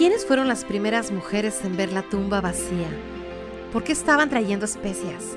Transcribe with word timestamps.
¿Quiénes 0.00 0.24
fueron 0.24 0.48
las 0.48 0.64
primeras 0.64 1.12
mujeres 1.12 1.62
en 1.62 1.76
ver 1.76 1.92
la 1.92 2.00
tumba 2.00 2.40
vacía? 2.40 2.88
¿Por 3.70 3.84
qué 3.84 3.92
estaban 3.92 4.30
trayendo 4.30 4.64
especias? 4.64 5.36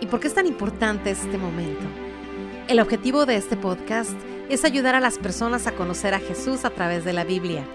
¿Y 0.00 0.06
por 0.06 0.18
qué 0.18 0.28
es 0.28 0.34
tan 0.34 0.46
importante 0.46 1.10
este 1.10 1.36
momento? 1.36 1.82
El 2.68 2.80
objetivo 2.80 3.26
de 3.26 3.36
este 3.36 3.54
podcast 3.54 4.14
es 4.48 4.64
ayudar 4.64 4.94
a 4.94 5.00
las 5.00 5.18
personas 5.18 5.66
a 5.66 5.72
conocer 5.72 6.14
a 6.14 6.20
Jesús 6.20 6.64
a 6.64 6.70
través 6.70 7.04
de 7.04 7.12
la 7.12 7.24
Biblia. 7.24 7.66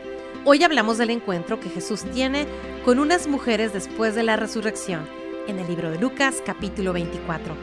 Hoy 0.43 0.64
hablamos 0.64 0.98
del 0.98 1.11
encuentro 1.11 1.60
que 1.60 1.70
Jesús 1.70 2.04
tiene 2.11 2.47
con 2.84 2.97
unas 2.97 3.28
mujeres 3.28 3.71
después 3.71 4.15
de 4.15 4.24
la 4.24 4.38
resurrección 4.38 5.07
en 5.47 5.60
el 5.60 5.68
libro 5.68 5.92
de 5.92 6.00
Lucas 6.00 6.42
capítulo 6.43 6.93
24. 6.93 7.54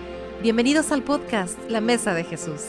Bienvenidos 0.43 0.93
al 0.93 1.03
podcast 1.03 1.59
La 1.69 1.81
Mesa 1.81 2.15
de 2.15 2.23
Jesús. 2.23 2.61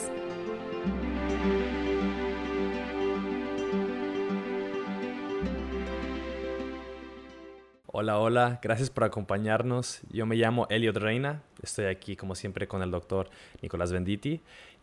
Hola, 7.97 8.19
hola, 8.19 8.59
gracias 8.61 8.89
por 8.89 9.05
acompañarnos. 9.05 10.01
Yo 10.09 10.25
me 10.25 10.35
llamo 10.35 10.67
Eliot 10.69 10.97
Reina, 10.97 11.43
estoy 11.63 11.85
aquí 11.85 12.17
como 12.17 12.35
siempre 12.35 12.67
con 12.67 12.81
el 12.81 12.91
doctor 12.91 13.29
Nicolás 13.61 13.93
Venditti 13.93 14.41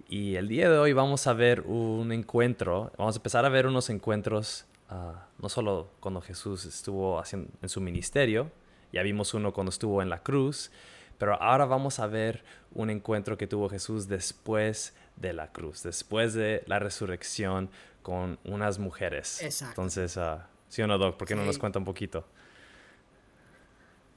y 0.08 0.36
el 0.36 0.48
día 0.48 0.70
de 0.70 0.78
hoy 0.78 0.94
vamos 0.94 1.26
a 1.26 1.34
ver 1.34 1.60
un 1.66 2.10
encuentro, 2.10 2.90
vamos 2.96 3.14
a 3.14 3.18
empezar 3.18 3.44
a 3.44 3.50
ver 3.50 3.66
unos 3.66 3.90
encuentros, 3.90 4.64
ah, 4.88 5.26
no 5.38 5.50
solo 5.50 5.90
cuando 6.00 6.22
Jesús 6.22 6.64
estuvo 6.64 7.18
haciendo, 7.18 7.50
en 7.60 7.68
su 7.68 7.82
ministerio, 7.82 8.50
ya 8.94 9.02
vimos 9.02 9.34
uno 9.34 9.52
cuando 9.52 9.68
estuvo 9.68 10.00
en 10.00 10.08
la 10.08 10.22
cruz, 10.22 10.70
pero 11.18 11.34
ahora 11.34 11.66
vamos 11.66 11.98
a 11.98 12.06
ver 12.06 12.42
un 12.72 12.88
encuentro 12.88 13.36
que 13.36 13.46
tuvo 13.46 13.68
Jesús 13.68 14.08
después 14.08 14.94
de 15.16 15.34
la 15.34 15.52
cruz, 15.52 15.82
después 15.82 16.32
de 16.32 16.62
la 16.66 16.78
resurrección 16.78 17.68
con 18.00 18.38
unas 18.44 18.78
mujeres. 18.78 19.42
Exacto. 19.42 19.82
Entonces, 19.82 20.16
ah, 20.16 20.48
¿sí 20.70 20.80
o 20.80 20.86
no, 20.86 20.96
Doc? 20.96 21.18
¿Por 21.18 21.28
qué 21.28 21.34
no 21.34 21.44
nos 21.44 21.58
cuenta 21.58 21.78
un 21.78 21.84
poquito? 21.84 22.24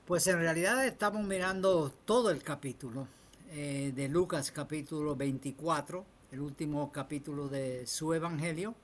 Pues 0.06 0.28
en 0.28 0.38
realidad 0.38 0.86
estamos 0.86 1.26
mirando 1.26 1.92
todo 2.06 2.30
el 2.30 2.44
capítulo 2.44 3.08
eh, 3.50 3.92
de 3.96 4.08
Lucas 4.08 4.52
capítulo 4.52 5.16
24, 5.16 6.06
el 6.32 6.42
último 6.42 6.92
capítulo 6.92 7.48
de 7.48 7.88
su 7.88 8.14
evangelio, 8.14 8.76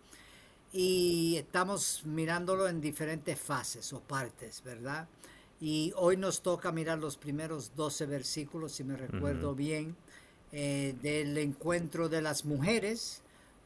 y 0.73 1.35
estamos 1.37 2.01
mirándolo 2.05 2.67
en 2.67 2.81
diferentes 2.81 3.39
fases 3.39 3.93
o 3.93 3.99
partes, 3.99 4.63
¿verdad? 4.63 5.07
Y 5.59 5.93
hoy 5.95 6.17
nos 6.17 6.41
toca 6.41 6.71
mirar 6.71 6.97
los 6.97 7.17
primeros 7.17 7.75
12 7.75 8.07
versículos, 8.07 8.71
si 8.71 8.83
me 8.83 8.97
recuerdo 8.97 9.53
bien, 9.53 9.95
eh, 10.51 10.95
del 11.03 11.37
encuentro 11.37 12.09
de 12.09 12.23
las 12.23 12.45
mujeres 12.45 13.21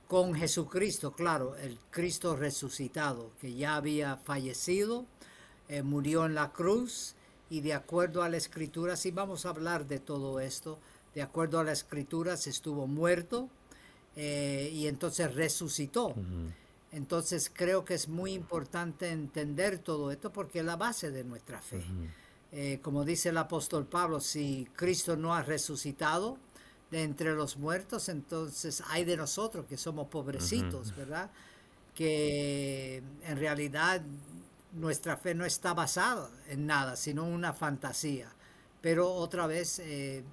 con 0.10 0.36
Jesucristo, 0.36 1.14
claro, 1.14 1.56
el 1.56 1.80
Cristo 1.90 2.36
resucitado, 2.36 3.32
que 3.40 3.54
ya 3.54 3.78
había 3.78 4.18
fallecido, 4.18 5.06
eh, 5.70 5.84
murió 5.84 6.26
en 6.26 6.36
la 6.36 6.52
cruz, 6.52 7.15
y 7.56 7.62
de 7.62 7.74
acuerdo 7.74 8.22
a 8.22 8.28
la 8.28 8.36
escritura, 8.36 8.98
si 8.98 9.12
vamos 9.12 9.46
a 9.46 9.50
hablar 9.50 9.88
de 9.88 10.00
todo 10.00 10.42
esto, 10.42 10.78
de 11.14 11.22
acuerdo 11.22 11.58
a 11.58 11.64
la 11.64 11.72
escritura, 11.72 12.36
se 12.36 12.50
estuvo 12.50 12.86
muerto 12.86 13.50
eh, 14.18 14.70
y 14.74 14.88
entonces 14.88 15.34
resucitó. 15.34 16.14
Entonces 16.92 17.50
creo 17.54 17.86
que 17.86 17.94
es 17.94 18.10
muy 18.10 18.34
importante 18.34 19.10
entender 19.10 19.80
todo 19.80 20.12
esto 20.12 20.34
porque 20.34 20.60
es 20.60 20.66
la 20.66 20.76
base 20.76 21.12
de 21.12 21.24
nuestra 21.24 21.62
fe. 21.62 21.82
Eh, 22.52 22.80
como 22.82 23.06
dice 23.06 23.30
el 23.30 23.38
apóstol 23.38 23.86
Pablo, 23.86 24.20
si 24.20 24.68
Cristo 24.76 25.16
no 25.16 25.34
ha 25.34 25.42
resucitado 25.42 26.38
de 26.92 27.04
entre 27.04 27.36
los 27.36 27.56
muertos, 27.56 28.10
entonces 28.10 28.84
hay 28.90 29.06
de 29.06 29.16
nosotros 29.16 29.66
que 29.66 29.78
somos 29.78 30.10
pobrecitos, 30.10 30.94
¿verdad? 30.94 31.32
Que 31.94 33.02
en 33.24 33.38
realidad 33.38 34.02
nuestra 34.76 35.18
fe 35.18 35.34
no 35.34 35.46
está 35.46 35.74
basada 35.74 36.30
en 36.48 36.68
nada, 36.68 36.96
sino 36.96 37.26
una 37.26 37.54
fantasía. 37.54 38.30
Pero 38.82 39.12
otra 39.12 39.48
vez 39.48 39.80
eh, 39.80 40.24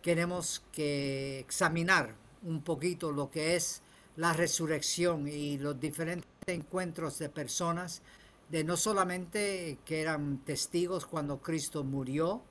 queremos 0.00 0.62
que 0.72 1.40
examinar 1.40 2.14
un 2.42 2.62
poquito 2.62 3.12
lo 3.12 3.30
que 3.30 3.56
es 3.56 3.82
la 4.16 4.32
resurrección 4.32 5.28
y 5.28 5.58
los 5.58 5.78
diferentes 5.78 6.28
encuentros 6.46 7.18
de 7.18 7.28
personas, 7.28 8.02
de 8.48 8.64
no 8.64 8.76
solamente 8.76 9.78
que 9.84 10.00
eran 10.00 10.38
testigos 10.38 11.04
cuando 11.06 11.40
Cristo 11.40 11.84
murió 11.84 12.42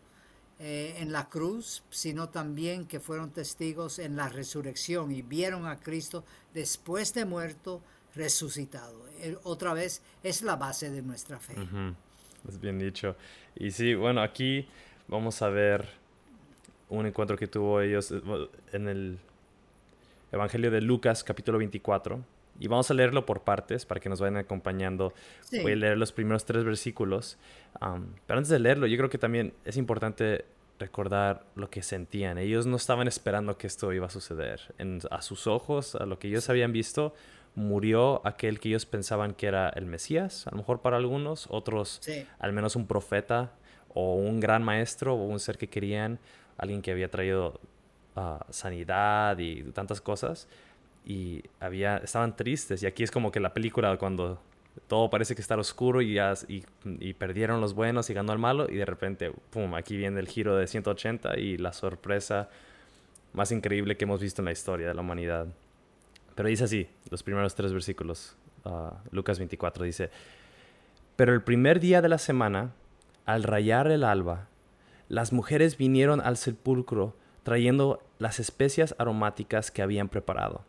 eh, 0.60 0.96
en 0.98 1.12
la 1.12 1.30
cruz, 1.30 1.84
sino 1.90 2.30
también 2.30 2.86
que 2.86 3.00
fueron 3.00 3.32
testigos 3.32 4.00
en 4.00 4.16
la 4.16 4.30
resurrección 4.30 5.12
y 5.12 5.22
vieron 5.22 5.66
a 5.66 5.80
Cristo 5.80 6.24
después 6.54 7.14
de 7.14 7.26
muerto, 7.26 7.82
resucitado. 8.18 9.06
otra 9.44 9.74
vez 9.74 10.02
es 10.24 10.42
la 10.42 10.56
base 10.56 10.90
de 10.90 11.02
nuestra 11.02 11.40
fe. 11.40 11.56
Es 12.48 12.60
bien 12.60 12.80
dicho. 12.80 13.16
Y 13.56 13.72
sí, 13.72 13.96
bueno, 13.96 14.22
aquí 14.22 14.68
vamos 15.08 15.42
a 15.42 15.50
ver 15.50 15.88
un 16.90 17.06
encuentro 17.06 17.38
que 17.38 17.48
tuvo 17.48 17.82
ellos 17.82 18.12
eh, 18.12 18.22
en 18.72 18.88
el 18.88 19.20
Evangelio 20.32 20.72
de 20.72 20.82
Lucas, 20.82 21.24
capítulo 21.24 21.58
24. 21.58 22.24
Y 22.60 22.68
vamos 22.68 22.90
a 22.90 22.94
leerlo 22.94 23.26
por 23.26 23.42
partes 23.42 23.86
para 23.86 24.00
que 24.00 24.10
nos 24.10 24.20
vayan 24.20 24.38
acompañando. 24.38 25.14
Voy 25.62 25.74
a 25.74 25.76
leer 25.76 25.98
los 25.98 26.12
primeros 26.12 26.44
tres 26.46 26.64
versículos. 26.64 27.38
pero 27.80 28.38
antes 28.38 28.50
de 28.50 28.60
leerlo, 28.60 28.88
yo 28.88 28.98
creo 28.98 29.10
que 29.10 29.20
también 29.20 29.54
es 29.64 29.78
importante 29.78 30.46
recordar 30.80 31.46
lo 31.56 31.70
que 31.70 31.84
sentían. 31.84 32.38
Ellos 32.38 32.66
no 32.66 32.76
estaban 32.76 33.08
esperando 33.08 33.58
que 33.58 33.68
esto 33.68 33.94
iba 33.94 34.08
a 34.08 34.10
suceder. 34.10 34.62
a 35.12 35.22
sus 35.22 35.48
ojos, 35.48 35.96
a 35.96 36.06
lo 36.06 36.18
que 36.18 36.30
ellos 36.30 36.50
habían 36.50 36.72
visto, 36.72 37.14
murió 37.58 38.22
aquel 38.24 38.60
que 38.60 38.70
ellos 38.70 38.86
pensaban 38.86 39.34
que 39.34 39.48
era 39.48 39.70
el 39.70 39.88
Mesías, 39.88 40.46
a 40.46 40.52
lo 40.52 40.58
mejor 40.58 40.82
para 40.82 40.98
algunos, 40.98 41.48
otros 41.50 42.02
al 42.38 42.54
menos 42.54 42.76
un 42.76 42.86
profeta 42.86 43.52
o 43.96 44.14
un 44.14 44.40
gran 44.40 44.62
maestro 44.64 45.16
o 45.16 45.26
un 45.26 45.40
ser 45.40 45.58
que 45.58 45.68
querían, 45.68 46.20
alguien 46.60 46.84
que 46.84 46.92
había 46.92 47.10
traído 47.10 47.60
ah, 48.16 48.46
sanidad 48.52 49.40
y 49.40 49.64
tantas 49.72 50.02
cosas 50.02 50.48
y 51.04 51.42
había 51.60 51.98
estaban 51.98 52.36
tristes 52.36 52.84
y 52.84 52.86
aquí 52.86 53.02
es 53.02 53.10
como 53.10 53.32
que 53.32 53.40
la 53.40 53.56
película 53.56 53.98
cuando 53.98 54.40
todo 54.88 55.10
parece 55.10 55.34
que 55.34 55.42
está 55.42 55.58
oscuro 55.58 56.04
y, 56.04 56.14
ya, 56.14 56.36
y, 56.48 56.64
y, 56.86 57.14
perdieron 57.14 57.60
los 57.60 57.74
buenos 57.74 58.12
y 58.12 58.14
ganó 58.14 58.34
el 58.34 58.40
malo 58.40 58.68
y 58.70 58.76
de 58.76 58.86
repente, 58.86 59.32
pum, 59.50 59.74
aquí 59.74 59.98
viene 59.98 60.20
el 60.20 60.28
giro 60.28 60.56
de 60.56 60.68
180 60.68 61.40
y 61.40 61.58
la 61.58 61.74
sorpresa 61.74 62.50
más 63.34 63.52
increíble 63.52 63.98
que 63.98 64.06
hemos 64.06 64.22
visto 64.22 64.44
en 64.44 64.46
la 64.46 64.52
historia 64.52 64.90
de 64.90 64.94
la 64.94 65.02
humanidad. 65.02 65.48
Pero 66.38 66.50
dice 66.50 66.66
así, 66.66 66.88
los 67.10 67.24
primeros 67.24 67.56
tres 67.56 67.74
versículos, 67.74 68.38
uh, 68.64 68.92
Lucas 69.10 69.40
24, 69.40 69.84
dice, 69.84 70.12
pero 71.16 71.34
el 71.34 71.42
primer 71.42 71.80
día 71.80 72.00
de 72.00 72.10
la 72.10 72.20
semana, 72.20 72.74
al 73.26 73.42
rayar 73.42 73.90
el 73.90 74.04
alba, 74.04 74.48
las 75.10 75.34
mujeres 75.34 75.78
vinieron 75.78 76.22
al 76.22 76.38
sepulcro 76.38 77.16
trayendo 77.42 78.04
las 78.20 78.40
especias 78.40 78.94
aromáticas 79.00 79.72
que 79.72 79.82
habían 79.82 80.10
preparado, 80.10 80.62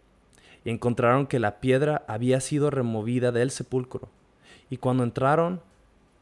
y 0.65 0.71
encontraron 0.71 1.27
que 1.27 1.39
la 1.39 1.61
piedra 1.61 2.03
había 2.09 2.41
sido 2.41 2.71
removida 2.71 3.31
del 3.31 3.51
sepulcro, 3.51 4.09
y 4.71 4.79
cuando 4.79 5.03
entraron, 5.05 5.61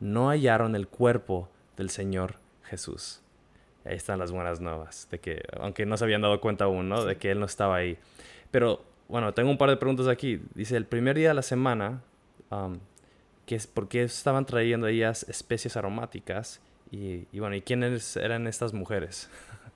no 0.01 0.29
hallaron 0.29 0.75
el 0.75 0.89
cuerpo 0.89 1.49
del 1.77 1.91
Señor 1.91 2.35
Jesús. 2.65 3.23
Ahí 3.85 3.95
están 3.95 4.19
las 4.19 4.33
buenas 4.33 4.61
nuevas, 4.61 5.07
de 5.09 5.21
que, 5.21 5.45
aunque 5.61 5.87
no 5.87 5.97
se 5.97 6.03
habían 6.03 6.23
dado 6.23 6.41
cuenta 6.41 6.65
aún, 6.65 6.89
¿no? 6.89 7.05
De 7.05 7.17
que 7.17 7.31
Él 7.31 7.39
no 7.39 7.47
estaba 7.47 7.77
ahí. 7.77 7.97
Pero 8.51 8.83
bueno, 9.09 9.35
tengo 9.35 9.51
un 9.51 9.59
par 9.59 9.71
de 9.71 9.77
preguntas 9.77 10.09
aquí. 10.09 10.41
Dice, 10.55 10.77
el 10.77 10.87
primer 10.87 11.17
día 11.17 11.29
de 11.29 11.35
la 11.35 11.43
semana, 11.43 12.03
que 13.47 13.55
es, 13.55 13.67
¿por 13.67 13.89
qué 13.89 14.03
estaban 14.03 14.47
trayendo 14.47 14.87
ellas 14.87 15.25
especies 15.29 15.77
aromáticas? 15.77 16.61
Y, 16.91 17.27
y, 17.33 17.41
bueno, 17.41 17.57
¿y 17.57 17.63
quiénes 17.63 18.17
eran 18.17 18.47
estas 18.47 18.73
mujeres? 18.73 19.29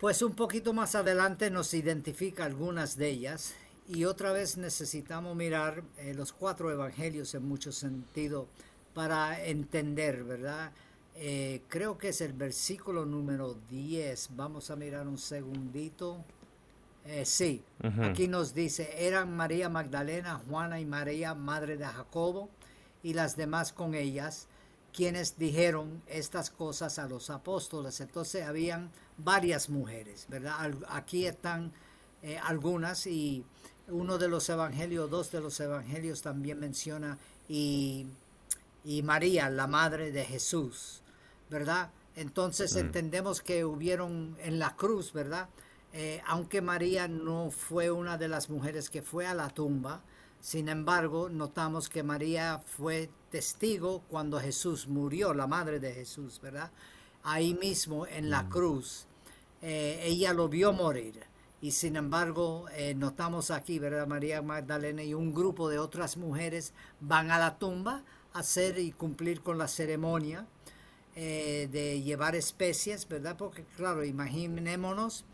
Pues 0.00 0.22
un 0.22 0.34
poquito 0.34 0.72
más 0.72 0.94
adelante 0.94 1.50
nos 1.50 1.74
identifica 1.74 2.44
algunas 2.44 2.96
de 2.96 3.08
ellas 3.08 3.56
y 3.88 4.04
otra 4.04 4.32
vez 4.32 4.58
necesitamos 4.58 5.34
mirar 5.34 5.82
eh, 5.96 6.12
los 6.14 6.32
cuatro 6.32 6.70
evangelios 6.70 7.34
en 7.34 7.48
mucho 7.48 7.72
sentido 7.72 8.46
para 8.92 9.44
entender, 9.44 10.24
¿verdad? 10.24 10.72
Eh, 11.16 11.62
creo 11.68 11.96
que 11.96 12.10
es 12.10 12.20
el 12.20 12.34
versículo 12.34 13.06
número 13.06 13.56
10. 13.70 14.36
Vamos 14.36 14.70
a 14.70 14.76
mirar 14.76 15.08
un 15.08 15.16
segundito. 15.16 16.22
Eh, 17.10 17.24
sí, 17.24 17.64
aquí 18.02 18.28
nos 18.28 18.52
dice, 18.52 18.90
eran 18.98 19.34
María 19.34 19.70
Magdalena, 19.70 20.42
Juana 20.46 20.78
y 20.78 20.84
María, 20.84 21.34
madre 21.34 21.78
de 21.78 21.86
Jacobo, 21.86 22.50
y 23.02 23.14
las 23.14 23.34
demás 23.34 23.72
con 23.72 23.94
ellas, 23.94 24.46
quienes 24.92 25.38
dijeron 25.38 26.02
estas 26.06 26.50
cosas 26.50 26.98
a 26.98 27.08
los 27.08 27.30
apóstoles. 27.30 28.02
Entonces 28.02 28.46
habían 28.46 28.90
varias 29.16 29.70
mujeres, 29.70 30.26
¿verdad? 30.28 30.74
Aquí 30.90 31.24
están 31.24 31.72
eh, 32.22 32.36
algunas 32.36 33.06
y 33.06 33.42
uno 33.88 34.18
de 34.18 34.28
los 34.28 34.46
evangelios, 34.50 35.08
dos 35.08 35.32
de 35.32 35.40
los 35.40 35.58
evangelios 35.60 36.20
también 36.20 36.60
menciona 36.60 37.16
y, 37.48 38.06
y 38.84 39.02
María, 39.02 39.48
la 39.48 39.66
madre 39.66 40.12
de 40.12 40.26
Jesús, 40.26 41.00
¿verdad? 41.48 41.90
Entonces 42.16 42.76
entendemos 42.76 43.40
que 43.40 43.64
hubieron 43.64 44.36
en 44.42 44.58
la 44.58 44.76
cruz, 44.76 45.14
¿verdad? 45.14 45.48
Eh, 45.92 46.22
aunque 46.26 46.60
María 46.60 47.08
no 47.08 47.50
fue 47.50 47.90
una 47.90 48.18
de 48.18 48.28
las 48.28 48.50
mujeres 48.50 48.90
que 48.90 49.02
fue 49.02 49.26
a 49.26 49.34
la 49.34 49.48
tumba, 49.48 50.02
sin 50.40 50.68
embargo, 50.68 51.28
notamos 51.28 51.88
que 51.88 52.02
María 52.02 52.62
fue 52.64 53.10
testigo 53.30 54.02
cuando 54.08 54.38
Jesús 54.38 54.86
murió, 54.86 55.34
la 55.34 55.46
madre 55.46 55.80
de 55.80 55.92
Jesús, 55.92 56.40
¿verdad? 56.40 56.70
Ahí 57.24 57.54
mismo 57.54 58.06
en 58.06 58.30
la 58.30 58.44
mm. 58.44 58.48
cruz, 58.48 59.06
eh, 59.62 60.00
ella 60.04 60.32
lo 60.32 60.48
vio 60.48 60.72
morir. 60.72 61.20
Y 61.60 61.72
sin 61.72 61.96
embargo, 61.96 62.66
eh, 62.76 62.94
notamos 62.94 63.50
aquí, 63.50 63.80
¿verdad? 63.80 64.06
María 64.06 64.40
Magdalena 64.42 65.02
y 65.02 65.12
un 65.12 65.34
grupo 65.34 65.68
de 65.68 65.80
otras 65.80 66.16
mujeres 66.16 66.72
van 67.00 67.32
a 67.32 67.38
la 67.38 67.58
tumba 67.58 68.04
a 68.32 68.38
hacer 68.38 68.78
y 68.78 68.92
cumplir 68.92 69.42
con 69.42 69.58
la 69.58 69.66
ceremonia 69.66 70.46
eh, 71.16 71.68
de 71.72 72.00
llevar 72.00 72.36
especies, 72.36 73.08
¿verdad? 73.08 73.36
Porque 73.36 73.64
claro, 73.76 74.04
imaginémonos, 74.04 75.24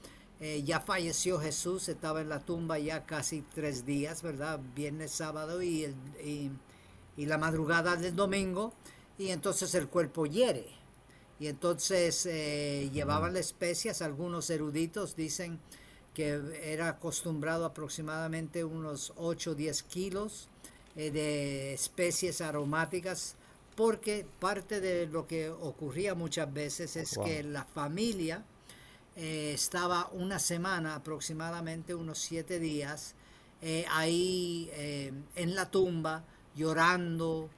eh, 0.47 0.63
ya 0.63 0.79
falleció 0.79 1.41
Jesús, 1.41 1.89
estaba 1.89 2.21
en 2.21 2.29
la 2.29 2.39
tumba 2.39 2.79
ya 2.79 3.07
casi 3.07 3.43
tres 3.55 3.87
días, 3.87 4.21
¿verdad? 4.21 4.61
Viernes, 4.77 5.11
sábado 5.11 5.63
y, 5.63 5.87
y, 6.23 6.51
la 7.17 7.39
madrugada 7.39 7.97
del 7.97 8.15
domingo, 8.15 8.75
y 9.17 9.31
entonces 9.31 9.75
el 9.75 9.89
cuerpo 9.89 10.27
hiere. 10.27 10.67
Y 11.41 11.47
entonces 11.47 12.27
eh, 12.27 12.91
llevaban 12.93 13.33
las 13.33 13.47
especias, 13.47 14.03
algunos 14.03 14.51
eruditos 14.51 15.17
dicen 15.17 15.59
que 16.13 16.39
era 16.63 16.91
acostumbrado 16.91 17.65
aproximadamente 17.65 18.65
unos 18.65 19.15
8 19.17 19.53
o 19.53 19.55
10 19.55 19.83
kilos 19.85 20.51
de 20.95 21.73
especies 21.73 22.43
aromáticas 22.43 23.37
porque 23.77 24.27
parte 24.41 24.83
de 24.83 25.07
lo 25.07 25.27
que 25.27 25.49
ocurría 25.49 26.15
muchas 26.15 26.53
veces 26.53 26.97
es 26.97 27.19
que 27.25 27.43
la 27.43 27.65
familia 27.65 28.45
eh, 29.17 29.53
estaba 29.55 30.09
una 30.13 30.41
semana, 30.41 30.97
aproximadamente 30.97 31.95
unos 31.95 32.19
siete 32.19 32.59
días, 32.59 33.15
eh, 33.63 33.87
ahí 33.91 34.69
eh, 34.73 35.13
en 35.37 35.55
la 35.55 35.71
tumba, 35.71 36.25
llorando, 36.55 37.51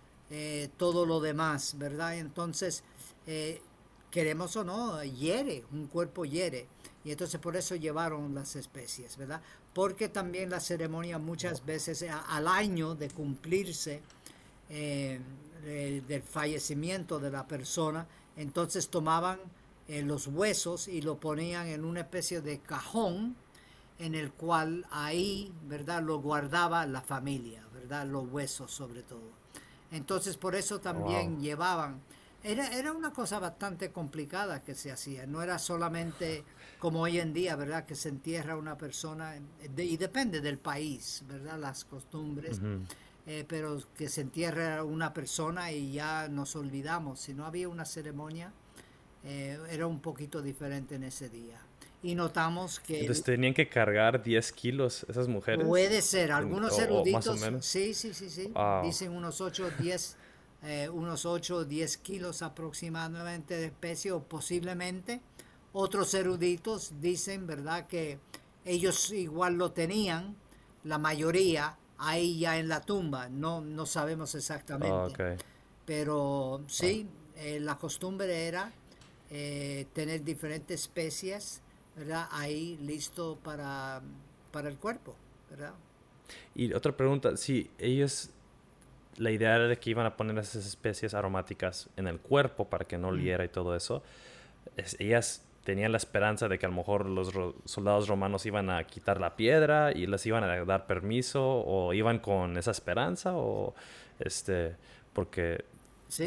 todo 0.76 1.06
lo 1.06 1.20
demás, 1.20 1.78
¿verdad? 1.78 2.16
Entonces, 2.18 2.82
queremos 4.10 4.56
o 4.56 4.64
no, 4.64 5.00
hiere, 5.04 5.64
un 5.70 5.86
cuerpo 5.86 6.24
hiere. 6.24 6.66
Y 7.04 7.12
entonces 7.12 7.38
por 7.38 7.56
eso 7.56 7.76
llevaron 7.76 8.34
las 8.34 8.56
especies, 8.56 9.16
¿verdad? 9.16 9.40
Porque 9.72 10.08
también 10.08 10.50
la 10.50 10.58
ceremonia 10.58 11.20
muchas 11.20 11.64
veces 11.64 12.04
al 12.28 12.48
año 12.48 12.96
de 12.96 13.08
cumplirse, 13.08 14.02
del 14.68 16.22
fallecimiento 16.28 17.20
de 17.20 17.30
la 17.30 17.46
persona, 17.46 18.08
entonces 18.36 18.88
tomaban 18.88 19.38
eh, 19.88 20.02
los 20.02 20.26
huesos 20.26 20.88
y 20.88 21.00
lo 21.02 21.18
ponían 21.18 21.66
en 21.68 21.84
una 21.84 22.00
especie 22.00 22.40
de 22.40 22.58
cajón 22.58 23.36
en 23.98 24.14
el 24.14 24.32
cual 24.32 24.86
ahí, 24.90 25.52
¿verdad?, 25.68 26.02
lo 26.02 26.20
guardaba 26.20 26.84
la 26.86 27.00
familia, 27.00 27.66
¿verdad?, 27.72 28.06
los 28.06 28.28
huesos 28.28 28.70
sobre 28.70 29.02
todo. 29.02 29.30
Entonces 29.90 30.36
por 30.36 30.54
eso 30.54 30.80
también 30.80 31.40
llevaban, 31.40 32.00
era, 32.42 32.68
era 32.76 32.92
una 32.92 33.12
cosa 33.12 33.38
bastante 33.38 33.92
complicada 33.92 34.62
que 34.62 34.74
se 34.74 34.92
hacía, 34.92 35.26
no 35.26 35.42
era 35.42 35.58
solamente 35.58 36.44
como 36.78 37.00
hoy 37.00 37.18
en 37.18 37.32
día, 37.32 37.56
¿verdad?, 37.56 37.86
que 37.86 37.94
se 37.94 38.10
entierra 38.10 38.56
una 38.56 38.76
persona, 38.76 39.36
y 39.76 39.96
depende 39.96 40.40
del 40.40 40.58
país, 40.58 41.24
¿verdad?, 41.26 41.58
las 41.58 41.84
costumbres. 41.84 42.60
Eh, 43.28 43.44
pero 43.48 43.82
que 43.96 44.08
se 44.08 44.20
entierre 44.20 44.80
una 44.80 45.12
persona 45.12 45.72
y 45.72 45.90
ya 45.94 46.28
nos 46.28 46.54
olvidamos. 46.54 47.18
Si 47.18 47.34
no 47.34 47.44
había 47.44 47.68
una 47.68 47.84
ceremonia, 47.84 48.52
eh, 49.26 49.58
era 49.70 49.86
un 49.86 50.00
poquito 50.00 50.40
diferente 50.40 50.94
en 50.94 51.02
ese 51.02 51.28
día. 51.28 51.58
Y 52.02 52.14
notamos 52.14 52.78
que... 52.78 53.00
Entonces 53.00 53.24
tenían 53.24 53.52
que 53.52 53.68
cargar 53.68 54.22
10 54.22 54.52
kilos 54.52 55.04
esas 55.08 55.26
mujeres. 55.26 55.66
Puede 55.66 56.00
ser, 56.00 56.30
algunos 56.30 56.78
eruditos... 56.78 57.40
Sí, 57.60 57.92
sí, 57.94 58.14
sí, 58.14 58.30
sí. 58.30 58.52
Dicen 58.84 59.10
unos 59.10 59.40
8 59.40 59.66
o 59.66 59.82
10, 59.82 60.16
unos 60.92 61.26
8 61.26 61.56
o 61.56 61.64
10 61.64 61.96
kilos 61.98 62.42
aproximadamente 62.42 63.56
de 63.56 63.66
especie 63.66 64.12
o 64.12 64.22
posiblemente. 64.22 65.20
Otros 65.72 66.14
eruditos 66.14 67.00
dicen, 67.00 67.46
¿verdad?, 67.46 67.88
que 67.88 68.20
ellos 68.64 69.10
igual 69.10 69.54
lo 69.54 69.72
tenían, 69.72 70.36
la 70.84 70.98
mayoría, 70.98 71.76
ahí 71.98 72.38
ya 72.38 72.58
en 72.58 72.68
la 72.68 72.80
tumba, 72.80 73.28
no, 73.28 73.60
no 73.60 73.86
sabemos 73.86 74.34
exactamente. 74.34 75.22
Ah, 75.22 75.36
Pero 75.84 76.62
sí, 76.68 77.08
eh, 77.36 77.58
la 77.60 77.76
costumbre 77.76 78.46
era 78.46 78.72
eh, 79.30 79.86
tener 79.92 80.22
diferentes 80.24 80.82
especies, 80.82 81.62
¿verdad? 81.96 82.28
Ahí 82.30 82.78
listo 82.82 83.38
para, 83.42 84.02
para 84.52 84.68
el 84.68 84.76
cuerpo, 84.76 85.14
¿verdad? 85.50 85.74
Y 86.54 86.72
otra 86.72 86.96
pregunta, 86.96 87.36
si 87.36 87.70
ellos, 87.78 88.30
la 89.16 89.30
idea 89.30 89.56
era 89.56 89.68
de 89.68 89.76
que 89.78 89.90
iban 89.90 90.06
a 90.06 90.16
poner 90.16 90.38
esas 90.38 90.66
especies 90.66 91.14
aromáticas 91.14 91.88
en 91.96 92.06
el 92.06 92.18
cuerpo 92.18 92.66
para 92.66 92.84
que 92.84 92.98
no 92.98 93.08
oliera 93.08 93.44
y 93.44 93.48
todo 93.48 93.76
eso, 93.76 94.02
ellas 94.98 95.42
tenían 95.66 95.90
la 95.90 95.98
esperanza 95.98 96.48
de 96.48 96.58
que 96.58 96.66
a 96.66 96.68
lo 96.68 96.76
mejor 96.76 97.06
los 97.06 97.32
soldados 97.64 98.06
romanos 98.06 98.46
iban 98.46 98.70
a 98.70 98.84
quitar 98.84 99.20
la 99.20 99.34
piedra 99.34 99.90
y 99.92 100.06
les 100.06 100.24
iban 100.24 100.44
a 100.44 100.64
dar 100.64 100.86
permiso 100.86 101.44
o 101.44 101.92
iban 101.92 102.20
con 102.20 102.56
esa 102.56 102.70
esperanza 102.70 103.32
o 103.34 103.74
este 104.20 104.76
porque 105.12 105.64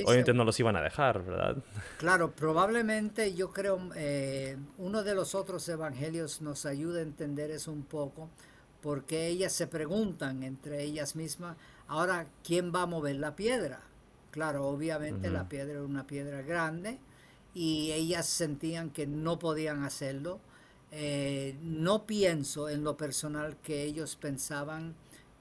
obviamente 0.05 0.33
no 0.33 0.43
los 0.43 0.59
iban 0.59 0.75
a 0.75 0.81
dejar, 0.81 1.23
¿verdad? 1.23 1.57
Claro, 1.97 2.31
probablemente 2.31 3.33
yo 3.33 3.51
creo 3.51 3.79
eh, 3.95 4.57
uno 4.77 5.03
de 5.03 5.15
los 5.15 5.35
otros 5.35 5.67
evangelios 5.69 6.41
nos 6.41 6.65
ayuda 6.65 6.99
a 6.99 7.03
entender 7.03 7.51
eso 7.51 7.71
un 7.71 7.83
poco 7.83 8.29
porque 8.81 9.27
ellas 9.27 9.53
se 9.53 9.67
preguntan 9.67 10.43
entre 10.43 10.83
ellas 10.83 11.15
mismas, 11.15 11.57
ahora, 11.87 12.27
¿quién 12.43 12.73
va 12.73 12.83
a 12.83 12.85
mover 12.85 13.17
la 13.17 13.35
piedra? 13.35 13.81
Claro, 14.31 14.67
obviamente 14.67 15.29
la 15.29 15.49
piedra 15.49 15.79
es 15.79 15.85
una 15.85 16.05
piedra 16.05 16.41
grande 16.41 16.99
y 17.53 17.91
ellas 17.91 18.27
sentían 18.27 18.91
que 18.91 19.07
no 19.07 19.39
podían 19.39 19.83
hacerlo. 19.83 20.39
Eh, 20.91 21.57
no 21.61 22.05
pienso 22.05 22.69
en 22.69 22.83
lo 22.83 22.95
personal 22.95 23.57
que 23.57 23.83
ellos 23.83 24.15
pensaban 24.15 24.95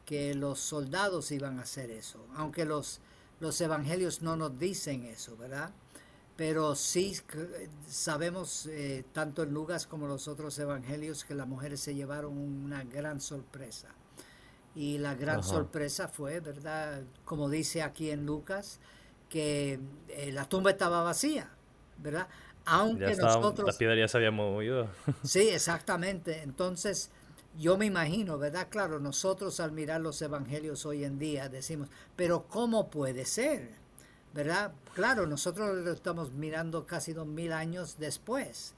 que 0.04 0.34
los 0.34 0.58
soldados 0.58 1.30
iban 1.32 1.58
a 1.58 1.62
hacer 1.62 1.90
eso, 1.90 2.26
aunque 2.34 2.64
los, 2.64 3.00
los 3.40 3.60
evangelios 3.60 4.22
no 4.22 4.36
nos 4.36 4.58
dicen 4.58 5.04
eso, 5.04 5.36
¿verdad? 5.36 5.70
Pero 6.36 6.74
sí 6.74 7.16
sabemos, 7.88 8.66
eh, 8.66 9.04
tanto 9.12 9.42
en 9.42 9.52
Lucas 9.52 9.86
como 9.86 10.06
los 10.06 10.28
otros 10.28 10.58
evangelios, 10.58 11.24
que 11.24 11.34
las 11.34 11.48
mujeres 11.48 11.80
se 11.80 11.94
llevaron 11.94 12.36
una 12.38 12.84
gran 12.84 13.20
sorpresa. 13.20 13.88
Y 14.74 14.98
la 14.98 15.14
gran 15.14 15.42
sorpresa 15.42 16.06
fue, 16.06 16.38
¿verdad? 16.38 17.02
Como 17.24 17.48
dice 17.48 17.82
aquí 17.82 18.10
en 18.10 18.24
Lucas, 18.26 18.78
que 19.28 19.80
eh, 20.08 20.30
la 20.32 20.48
tumba 20.48 20.70
estaba 20.70 21.02
vacía. 21.02 21.50
¿verdad? 21.98 22.28
Aunque 22.64 23.16
nosotros... 23.16 23.66
La 23.66 23.78
piedra 23.78 23.96
ya 23.96 24.08
se 24.08 24.16
había 24.16 24.30
movido. 24.30 24.88
Sí, 25.22 25.48
exactamente. 25.48 26.42
Entonces, 26.42 27.10
yo 27.58 27.76
me 27.76 27.86
imagino, 27.86 28.38
¿verdad? 28.38 28.68
Claro, 28.70 29.00
nosotros 29.00 29.58
al 29.58 29.72
mirar 29.72 30.00
los 30.00 30.22
evangelios 30.22 30.86
hoy 30.86 31.04
en 31.04 31.18
día 31.18 31.48
decimos, 31.48 31.88
pero 32.14 32.46
¿cómo 32.46 32.88
puede 32.88 33.24
ser? 33.24 33.70
¿Verdad? 34.32 34.72
Claro, 34.94 35.26
nosotros 35.26 35.76
lo 35.76 35.92
estamos 35.92 36.32
mirando 36.32 36.86
casi 36.86 37.12
dos 37.12 37.26
mil 37.26 37.52
años 37.52 37.96
después 37.98 38.74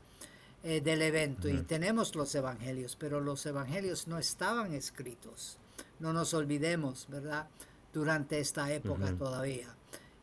eh, 0.62 0.80
del 0.80 1.02
evento 1.02 1.48
y 1.48 1.62
tenemos 1.62 2.14
los 2.14 2.34
evangelios, 2.34 2.96
pero 2.96 3.20
los 3.20 3.44
evangelios 3.44 4.08
no 4.08 4.18
estaban 4.18 4.72
escritos. 4.72 5.58
No 5.98 6.14
nos 6.14 6.32
olvidemos, 6.32 7.06
¿verdad? 7.10 7.48
Durante 7.92 8.40
esta 8.40 8.72
época 8.72 9.14
todavía. 9.16 9.74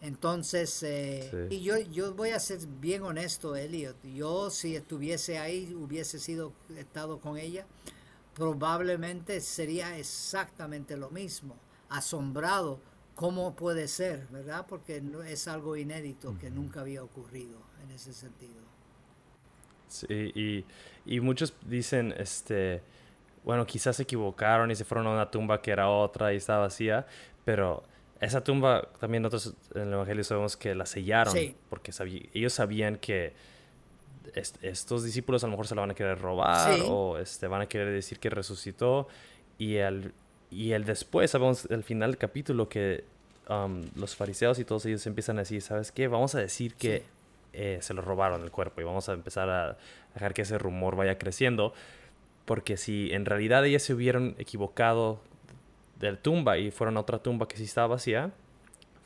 Entonces, 0.01 0.81
eh, 0.83 1.47
y 1.49 1.61
yo, 1.61 1.77
yo 1.77 2.13
voy 2.13 2.29
a 2.29 2.39
ser 2.39 2.59
bien 2.79 3.03
honesto, 3.03 3.55
Elliot. 3.55 3.97
Yo 4.15 4.49
si 4.49 4.75
estuviese 4.75 5.37
ahí, 5.37 5.75
hubiese 5.75 6.19
sido 6.19 6.53
estado 6.77 7.19
con 7.19 7.37
ella, 7.37 7.65
probablemente 8.37 9.41
sería 9.41 9.97
exactamente 9.97 10.95
lo 10.95 11.09
mismo. 11.09 11.55
Asombrado, 11.89 12.79
¿cómo 13.15 13.55
puede 13.55 13.87
ser, 13.87 14.27
verdad? 14.29 14.67
Porque 14.69 15.01
es 15.27 15.47
algo 15.47 15.75
inédito 15.75 16.37
que 16.39 16.51
nunca 16.51 16.81
había 16.81 17.03
ocurrido 17.03 17.57
en 17.83 17.89
ese 17.89 18.13
sentido. 18.13 18.61
Sí, 19.87 20.05
y, 20.35 20.65
y 21.05 21.19
muchos 21.19 21.55
dicen, 21.65 22.13
este, 22.17 22.83
bueno, 23.43 23.65
quizás 23.65 23.95
se 23.95 24.03
equivocaron 24.03 24.69
y 24.69 24.75
se 24.75 24.85
fueron 24.85 25.07
a 25.07 25.11
una 25.11 25.31
tumba 25.31 25.59
que 25.59 25.71
era 25.71 25.89
otra 25.89 26.31
y 26.31 26.37
estaba 26.37 26.59
vacía, 26.59 27.07
pero 27.43 27.83
esa 28.19 28.43
tumba, 28.43 28.87
también 28.99 29.23
nosotros 29.23 29.55
en 29.73 29.87
el 29.87 29.93
Evangelio 29.93 30.23
sabemos 30.23 30.55
que 30.55 30.75
la 30.75 30.85
sellaron, 30.85 31.33
porque 31.69 31.91
ellos 32.33 32.53
sabían 32.53 32.97
que 32.97 33.33
estos 34.35 35.03
discípulos 35.03 35.43
a 35.43 35.47
lo 35.47 35.51
mejor 35.51 35.67
se 35.67 35.75
la 35.75 35.81
van 35.81 35.91
a 35.91 35.93
querer 35.93 36.19
robar 36.19 36.79
o 36.87 37.17
este, 37.17 37.47
van 37.47 37.61
a 37.61 37.65
querer 37.67 37.91
decir 37.91 38.19
que 38.19 38.29
resucitó. 38.29 39.07
Y 39.57 39.75
el, 39.75 40.13
y 40.51 40.71
el 40.71 40.85
después, 40.85 41.31
sabemos 41.31 41.67
al 41.71 41.83
final 41.83 42.11
del 42.11 42.17
capítulo 42.17 42.69
que 42.69 43.03
um, 43.49 43.83
los 43.95 44.15
fariseos 44.15 44.59
y 44.59 44.65
todos 44.65 44.85
ellos 44.85 45.05
empiezan 45.07 45.37
a 45.37 45.41
decir, 45.41 45.61
¿sabes 45.61 45.91
qué? 45.91 46.07
Vamos 46.07 46.35
a 46.35 46.39
decir 46.39 46.75
que 46.75 47.03
eh, 47.53 47.79
se 47.81 47.93
lo 47.93 48.01
robaron 48.01 48.43
el 48.43 48.51
cuerpo 48.51 48.81
y 48.81 48.83
vamos 48.83 49.09
a 49.09 49.13
empezar 49.13 49.49
a 49.49 49.77
dejar 50.13 50.33
que 50.33 50.43
ese 50.43 50.57
rumor 50.57 50.95
vaya 50.95 51.17
creciendo. 51.17 51.73
porque 52.45 52.77
si 52.77 53.11
en 53.11 53.25
realidad 53.25 53.65
ellas 53.65 53.83
se 53.83 53.93
hubieran 53.93 54.35
equivocado 54.37 55.19
de 55.99 56.11
la 56.13 56.17
tumba 56.17 56.57
y 56.57 56.71
fueron 56.71 56.95
a 56.97 57.01
otra 57.01 57.19
tumba 57.19 57.47
que 57.47 57.57
sí 57.57 57.65
estaba 57.65 57.87
vacía, 57.87 58.31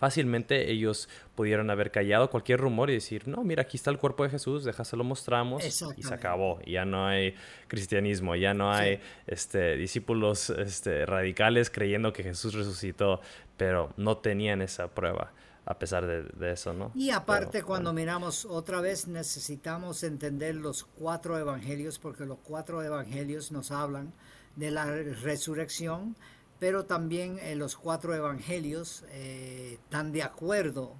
fácilmente 0.02 0.72
ellos 0.72 1.08
pudieron 1.36 1.70
haber 1.70 1.92
callado 1.92 2.32
cualquier 2.32 2.60
rumor 2.60 2.90
y 2.90 2.94
decir, 2.94 3.28
no, 3.28 3.44
mira, 3.44 3.62
aquí 3.62 3.78
está 3.78 3.92
el 3.92 4.00
cuerpo 4.00 4.24
de 4.24 4.32
Jesús, 4.32 4.64
déjaselo 4.64 5.04
mostramos 5.04 5.64
y 5.64 6.02
se 6.02 6.12
acabó. 6.12 6.60
Ya 6.66 6.86
no 6.86 7.06
hay 7.06 7.36
cristianismo, 7.68 8.36
ya 8.36 8.56
no 8.56 8.72
hay 8.74 9.00
este, 9.28 9.78
discípulos 9.78 10.50
este, 10.50 11.06
radicales 11.06 11.70
creyendo 11.70 12.14
que 12.14 12.24
Jesús 12.24 12.56
resucitó, 12.56 13.22
pero 13.58 13.94
no 13.96 14.18
tenían 14.18 14.64
esa 14.64 14.88
prueba 14.88 15.34
a 15.68 15.78
pesar 15.78 16.08
de, 16.08 16.52
eso, 16.52 16.74
¿no? 16.74 16.92
Y 16.96 17.12
aparte, 17.12 17.62
cuando 17.62 17.94
miramos 17.94 18.46
otra 18.46 18.82
vez, 18.82 19.08
necesitamos 19.08 20.02
entender 20.02 20.56
los 20.56 20.84
cuatro 20.84 21.38
evangelios, 21.38 22.00
porque 22.00 22.26
los 22.26 22.40
cuatro 22.40 22.82
evangelios 22.82 23.52
nos 23.52 23.70
hablan 23.70 24.12
de 24.56 24.72
la 24.72 24.86
resurrección, 24.88 26.16
pero 26.62 26.86
también 26.86 27.40
en 27.42 27.58
los 27.58 27.76
cuatro 27.76 28.14
evangelios 28.14 29.04
eh, 29.10 29.80
están 29.82 30.12
de 30.12 30.22
acuerdo 30.22 30.94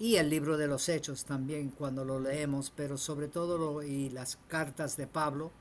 y 0.00 0.16
el 0.16 0.28
libro 0.28 0.56
de 0.56 0.66
los 0.66 0.88
hechos 0.88 1.24
también 1.24 1.70
cuando 1.70 2.04
lo 2.04 2.18
leemos, 2.18 2.72
pero 2.74 2.98
sobre 2.98 3.28
todo 3.28 3.56
lo, 3.56 3.84
y 3.84 4.10
las 4.10 4.36
cartas 4.48 4.96
de 4.96 5.06
Pablo, 5.06 5.52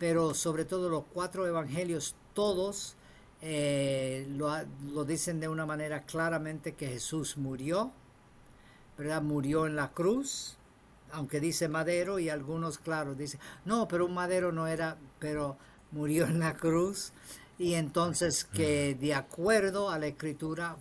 pero 0.00 0.34
sobre 0.34 0.64
todo 0.64 0.88
los 0.88 1.04
cuatro 1.14 1.46
evangelios 1.46 2.16
todos 2.34 2.96
eh, 3.40 4.26
lo, 4.36 4.52
lo, 4.92 5.04
dicen 5.04 5.38
de 5.38 5.46
una 5.46 5.64
manera 5.64 6.02
claramente 6.02 6.74
que 6.74 6.88
Jesús 6.88 7.36
murió, 7.36 7.92
¿verdad? 8.98 9.22
Murió 9.22 9.68
en 9.68 9.76
la 9.76 9.92
cruz, 9.92 10.56
aunque 11.12 11.38
dice 11.38 11.68
madero 11.68 12.18
y 12.18 12.30
algunos, 12.30 12.78
claro, 12.78 13.14
dicen, 13.14 13.38
no, 13.64 13.86
pero 13.86 14.06
un 14.06 14.14
madero 14.14 14.50
no 14.50 14.66
era, 14.66 14.98
pero 15.20 15.56
murió 15.92 16.26
en 16.26 16.40
la 16.40 16.54
cruz 16.54 17.12
y 17.58 17.74
entonces 17.74 18.44
que 18.44 18.94
de 18.94 19.14
acuerdo 19.14 19.90
a 19.90 19.98
la 19.98 20.06
escritura 20.06 20.76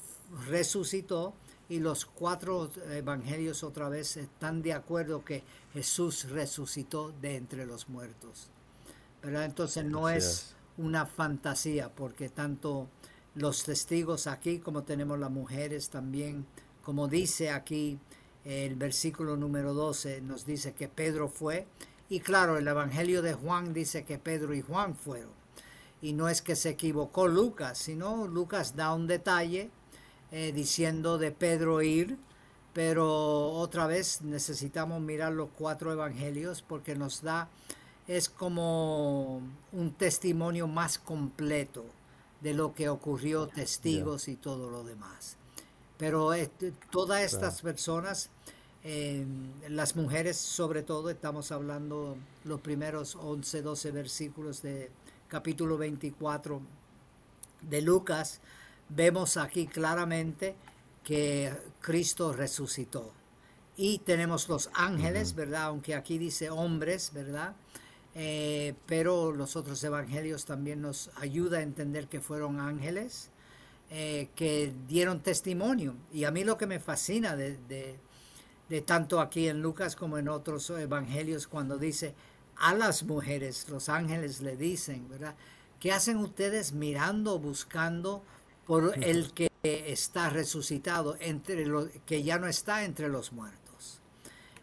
resucitó 0.47 1.33
y 1.69 1.79
los 1.79 2.05
cuatro 2.05 2.69
evangelios 2.91 3.63
otra 3.63 3.89
vez 3.89 4.15
están 4.15 4.61
de 4.61 4.73
acuerdo 4.73 5.25
que 5.25 5.43
Jesús 5.73 6.29
resucitó 6.29 7.11
de 7.19 7.35
entre 7.35 7.65
los 7.65 7.89
muertos. 7.89 8.49
pero 9.21 9.41
Entonces 9.41 9.83
no 9.83 10.07
es 10.07 10.55
una 10.77 11.05
fantasía 11.05 11.89
porque 11.93 12.29
tanto 12.29 12.87
los 13.35 13.63
testigos 13.63 14.27
aquí 14.27 14.59
como 14.59 14.83
tenemos 14.83 15.19
las 15.19 15.31
mujeres 15.31 15.89
también, 15.89 16.45
como 16.83 17.07
dice 17.07 17.49
aquí 17.49 17.99
el 18.45 18.75
versículo 18.75 19.35
número 19.35 19.73
12, 19.73 20.21
nos 20.21 20.45
dice 20.45 20.73
que 20.73 20.87
Pedro 20.87 21.27
fue. 21.27 21.67
Y 22.07 22.21
claro, 22.21 22.57
el 22.57 22.67
Evangelio 22.67 23.21
de 23.21 23.33
Juan 23.33 23.73
dice 23.73 24.05
que 24.05 24.17
Pedro 24.17 24.53
y 24.53 24.61
Juan 24.61 24.95
fueron 24.95 25.46
y 26.01 26.13
no 26.13 26.29
es 26.29 26.41
que 26.41 26.55
se 26.55 26.69
equivocó 26.69 27.27
Lucas, 27.27 27.77
sino 27.77 28.27
Lucas 28.27 28.75
da 28.75 28.93
un 28.93 29.07
detalle 29.07 29.69
eh, 30.31 30.51
diciendo 30.53 31.17
de 31.17 31.31
Pedro 31.31 31.81
ir, 31.81 32.17
pero 32.73 33.51
otra 33.51 33.87
vez 33.87 34.21
necesitamos 34.21 35.01
mirar 35.01 35.33
los 35.33 35.49
cuatro 35.57 35.91
evangelios 35.91 36.61
porque 36.61 36.95
nos 36.95 37.21
da, 37.21 37.49
es 38.07 38.29
como 38.29 39.41
un 39.71 39.93
testimonio 39.97 40.67
más 40.67 40.99
completo 40.99 41.85
de 42.41 42.53
lo 42.53 42.73
que 42.75 42.89
ocurrió, 42.89 43.47
testigos 43.47 44.27
y 44.27 44.35
todo 44.35 44.69
lo 44.69 44.83
demás. 44.83 45.37
Pero 45.97 46.33
este, 46.33 46.73
todas 46.91 47.23
estas 47.23 47.61
personas, 47.61 48.29
eh, 48.83 49.25
las 49.67 49.95
mujeres 49.95 50.37
sobre 50.37 50.83
todo, 50.83 51.09
estamos 51.09 51.51
hablando 51.51 52.15
los 52.43 52.61
primeros 52.61 53.15
11, 53.15 53.63
12 53.63 53.91
versículos 53.91 54.61
de 54.61 54.91
capítulo 55.27 55.77
24 55.77 56.61
de 57.61 57.81
Lucas, 57.81 58.39
vemos 58.89 59.37
aquí 59.37 59.67
claramente 59.67 60.55
que 61.03 61.51
Cristo 61.81 62.33
resucitó. 62.33 63.11
Y 63.75 63.99
tenemos 63.99 64.49
los 64.49 64.69
ángeles, 64.73 65.35
¿verdad? 65.35 65.63
Aunque 65.65 65.95
aquí 65.95 66.17
dice 66.17 66.49
hombres, 66.49 67.11
¿verdad? 67.13 67.55
Eh, 68.15 68.73
pero 68.87 69.31
los 69.31 69.55
otros 69.55 69.83
evangelios 69.83 70.45
también 70.45 70.81
nos 70.81 71.11
ayuda 71.17 71.59
a 71.59 71.61
entender 71.61 72.07
que 72.07 72.19
fueron 72.19 72.59
ángeles 72.59 73.29
eh, 73.91 74.29
que 74.35 74.73
dieron 74.87 75.21
testimonio. 75.21 75.95
Y 76.11 76.23
a 76.23 76.31
mí 76.31 76.43
lo 76.43 76.57
que 76.57 76.65
me 76.65 76.79
fascina 76.79 77.35
de, 77.35 77.57
de 78.69 78.81
tanto 78.81 79.19
aquí 79.19 79.47
en 79.47 79.61
Lucas 79.61 79.95
como 79.95 80.17
en 80.17 80.27
otros 80.27 80.69
evangelios, 80.71 81.47
cuando 81.47 81.77
dice, 81.77 82.15
a 82.59 82.73
las 82.73 83.03
mujeres, 83.03 83.67
los 83.69 83.89
ángeles 83.89 84.41
le 84.41 84.55
dicen, 84.55 85.07
¿verdad? 85.09 85.35
¿Qué 85.79 85.91
hacen 85.91 86.17
ustedes 86.17 86.73
mirando, 86.73 87.39
buscando 87.39 88.23
por 88.65 88.97
el 89.03 89.31
que 89.33 89.49
está 89.63 90.29
resucitado, 90.29 91.15
entre 91.19 91.65
los, 91.65 91.89
que 92.05 92.23
ya 92.23 92.39
no 92.39 92.47
está 92.47 92.83
entre 92.83 93.09
los 93.09 93.31
muertos? 93.31 93.99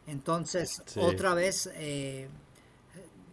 Entonces, 0.06 0.82
otra 0.96 1.34
vez 1.34 1.70
eh, 1.74 2.28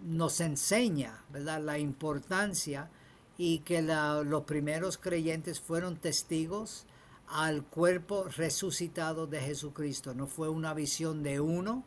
nos 0.04 0.40
enseña, 0.40 1.24
¿verdad? 1.32 1.62
La 1.62 1.78
importancia 1.80 2.90
y 3.38 3.60
que 3.60 3.82
los 3.82 4.44
primeros 4.44 4.98
creyentes 4.98 5.60
fueron 5.60 5.98
testigos 5.98 6.86
al 7.28 7.64
cuerpo 7.64 8.26
resucitado 8.26 9.26
de 9.26 9.40
Jesucristo. 9.40 10.14
No 10.14 10.28
fue 10.28 10.50
una 10.50 10.74
visión 10.74 11.24
de 11.24 11.40
uno, 11.40 11.84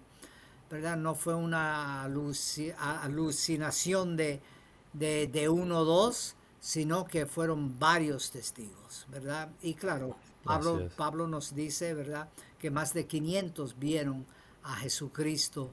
no 0.97 1.14
fue 1.14 1.35
una 1.35 2.02
alucinación 2.02 4.16
de, 4.16 4.40
de, 4.92 5.49
uno 5.49 5.80
o 5.80 5.85
dos, 5.85 6.37
sino 6.61 7.06
que 7.06 7.26
fueron 7.26 7.78
varios 7.78 8.30
testigos, 8.30 9.06
¿verdad? 9.11 9.50
Y 9.62 9.75
claro, 9.75 10.16
Pablo, 10.42 10.88
Pablo 10.97 11.28
nos 11.28 11.54
dice, 11.54 11.94
¿verdad?, 11.94 12.28
que 12.59 12.71
más 12.71 12.94
de 12.94 13.06
500 13.06 13.78
vieron 13.78 14.26
a 14.62 14.76
Jesucristo 14.76 15.71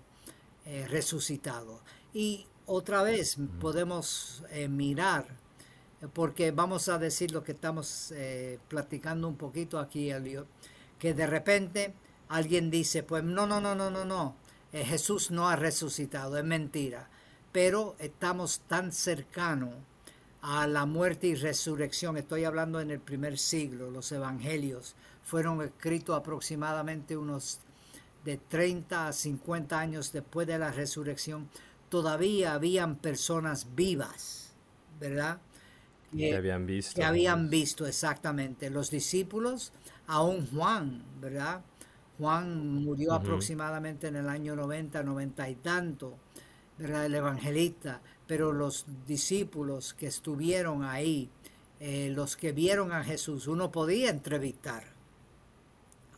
eh, 0.65 0.85
resucitado. 0.87 1.79
Y 2.13 2.45
otra 2.65 3.03
vez 3.03 3.37
podemos 3.59 4.43
eh, 4.51 4.67
mirar, 4.67 5.25
porque 6.13 6.51
vamos 6.51 6.89
a 6.89 6.97
decir 6.97 7.31
lo 7.31 7.43
que 7.43 7.53
estamos 7.53 8.11
eh, 8.11 8.59
platicando 8.67 9.27
un 9.27 9.37
poquito 9.37 9.79
aquí, 9.79 10.11
Elio, 10.11 10.47
que 10.99 11.13
de 11.13 11.27
repente 11.27 11.93
alguien 12.29 12.69
dice, 12.69 13.03
pues 13.03 13.23
no, 13.23 13.47
no, 13.47 13.59
no, 13.59 13.75
no, 13.75 13.89
no, 13.89 14.05
no, 14.05 14.35
eh, 14.73 14.85
Jesús 14.85 15.31
no 15.31 15.49
ha 15.49 15.55
resucitado, 15.55 16.37
es 16.37 16.43
mentira. 16.43 17.09
Pero 17.51 17.95
estamos 17.99 18.61
tan 18.67 18.91
cercanos 18.91 19.73
a 20.41 20.67
la 20.67 20.85
muerte 20.85 21.27
y 21.27 21.35
resurrección. 21.35 22.17
Estoy 22.17 22.45
hablando 22.45 22.79
en 22.79 22.91
el 22.91 22.99
primer 22.99 23.37
siglo. 23.37 23.91
Los 23.91 24.11
evangelios 24.11 24.95
fueron 25.23 25.61
escritos 25.61 26.17
aproximadamente 26.17 27.15
unos 27.17 27.59
de 28.25 28.37
30 28.37 29.07
a 29.07 29.13
50 29.13 29.79
años 29.79 30.11
después 30.11 30.47
de 30.47 30.57
la 30.57 30.71
resurrección. 30.71 31.49
Todavía 31.89 32.53
habían 32.53 32.95
personas 32.95 33.67
vivas, 33.75 34.53
¿verdad? 34.99 35.39
Que, 36.11 36.35
habían 36.35 36.65
visto. 36.65 36.95
Que 36.95 37.03
habían 37.03 37.49
visto, 37.49 37.85
exactamente. 37.85 38.69
Los 38.69 38.89
discípulos, 38.89 39.71
aún 40.07 40.47
Juan, 40.47 41.03
¿verdad? 41.19 41.61
Juan 42.21 42.83
murió 42.83 43.13
aproximadamente 43.13 44.07
en 44.07 44.15
el 44.15 44.29
año 44.29 44.55
90, 44.55 45.01
90 45.01 45.49
y 45.49 45.55
tanto, 45.55 46.19
¿verdad? 46.77 47.07
el 47.07 47.15
evangelista, 47.15 47.99
pero 48.27 48.51
los 48.51 48.85
discípulos 49.07 49.95
que 49.95 50.05
estuvieron 50.05 50.83
ahí, 50.83 51.31
eh, 51.79 52.11
los 52.13 52.37
que 52.37 52.51
vieron 52.51 52.91
a 52.91 53.03
Jesús, 53.03 53.47
uno 53.47 53.71
podía 53.71 54.11
entrevistar 54.11 54.83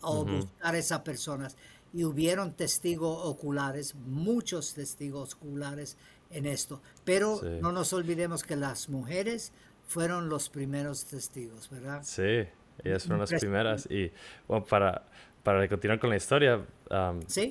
o 0.01 0.25
buscar 0.25 0.75
a 0.75 0.77
esas 0.77 0.99
personas. 0.99 1.55
Y 1.93 2.03
hubieron 2.03 2.51
testigos 2.51 3.19
oculares, 3.23 3.95
muchos 3.95 4.73
testigos 4.73 5.35
oculares 5.35 5.95
en 6.31 6.47
esto, 6.47 6.81
pero 7.05 7.39
no 7.61 7.71
nos 7.71 7.93
olvidemos 7.93 8.43
que 8.43 8.57
las 8.57 8.89
mujeres 8.89 9.53
fueron 9.87 10.27
los 10.27 10.49
primeros 10.49 11.05
testigos, 11.05 11.69
¿verdad? 11.69 12.01
Sí, 12.03 12.45
ellas 12.83 13.03
fueron 13.03 13.21
las 13.21 13.29
primeras. 13.29 13.85
Y 13.89 14.11
bueno, 14.49 14.65
para 14.65 15.05
para 15.43 15.67
continuar 15.67 15.99
con 15.99 16.09
la 16.09 16.15
historia, 16.15 16.61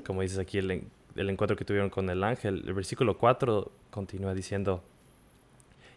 como 0.04 0.22
dices 0.22 0.38
aquí, 0.38 0.58
el, 0.58 0.88
encuentro 1.14 1.56
que 1.56 1.64
tuvieron 1.64 1.90
con 1.90 2.08
el 2.08 2.24
ángel, 2.24 2.64
el 2.66 2.72
versículo 2.72 3.18
4 3.18 3.70
continúa 3.90 4.34
diciendo, 4.34 4.82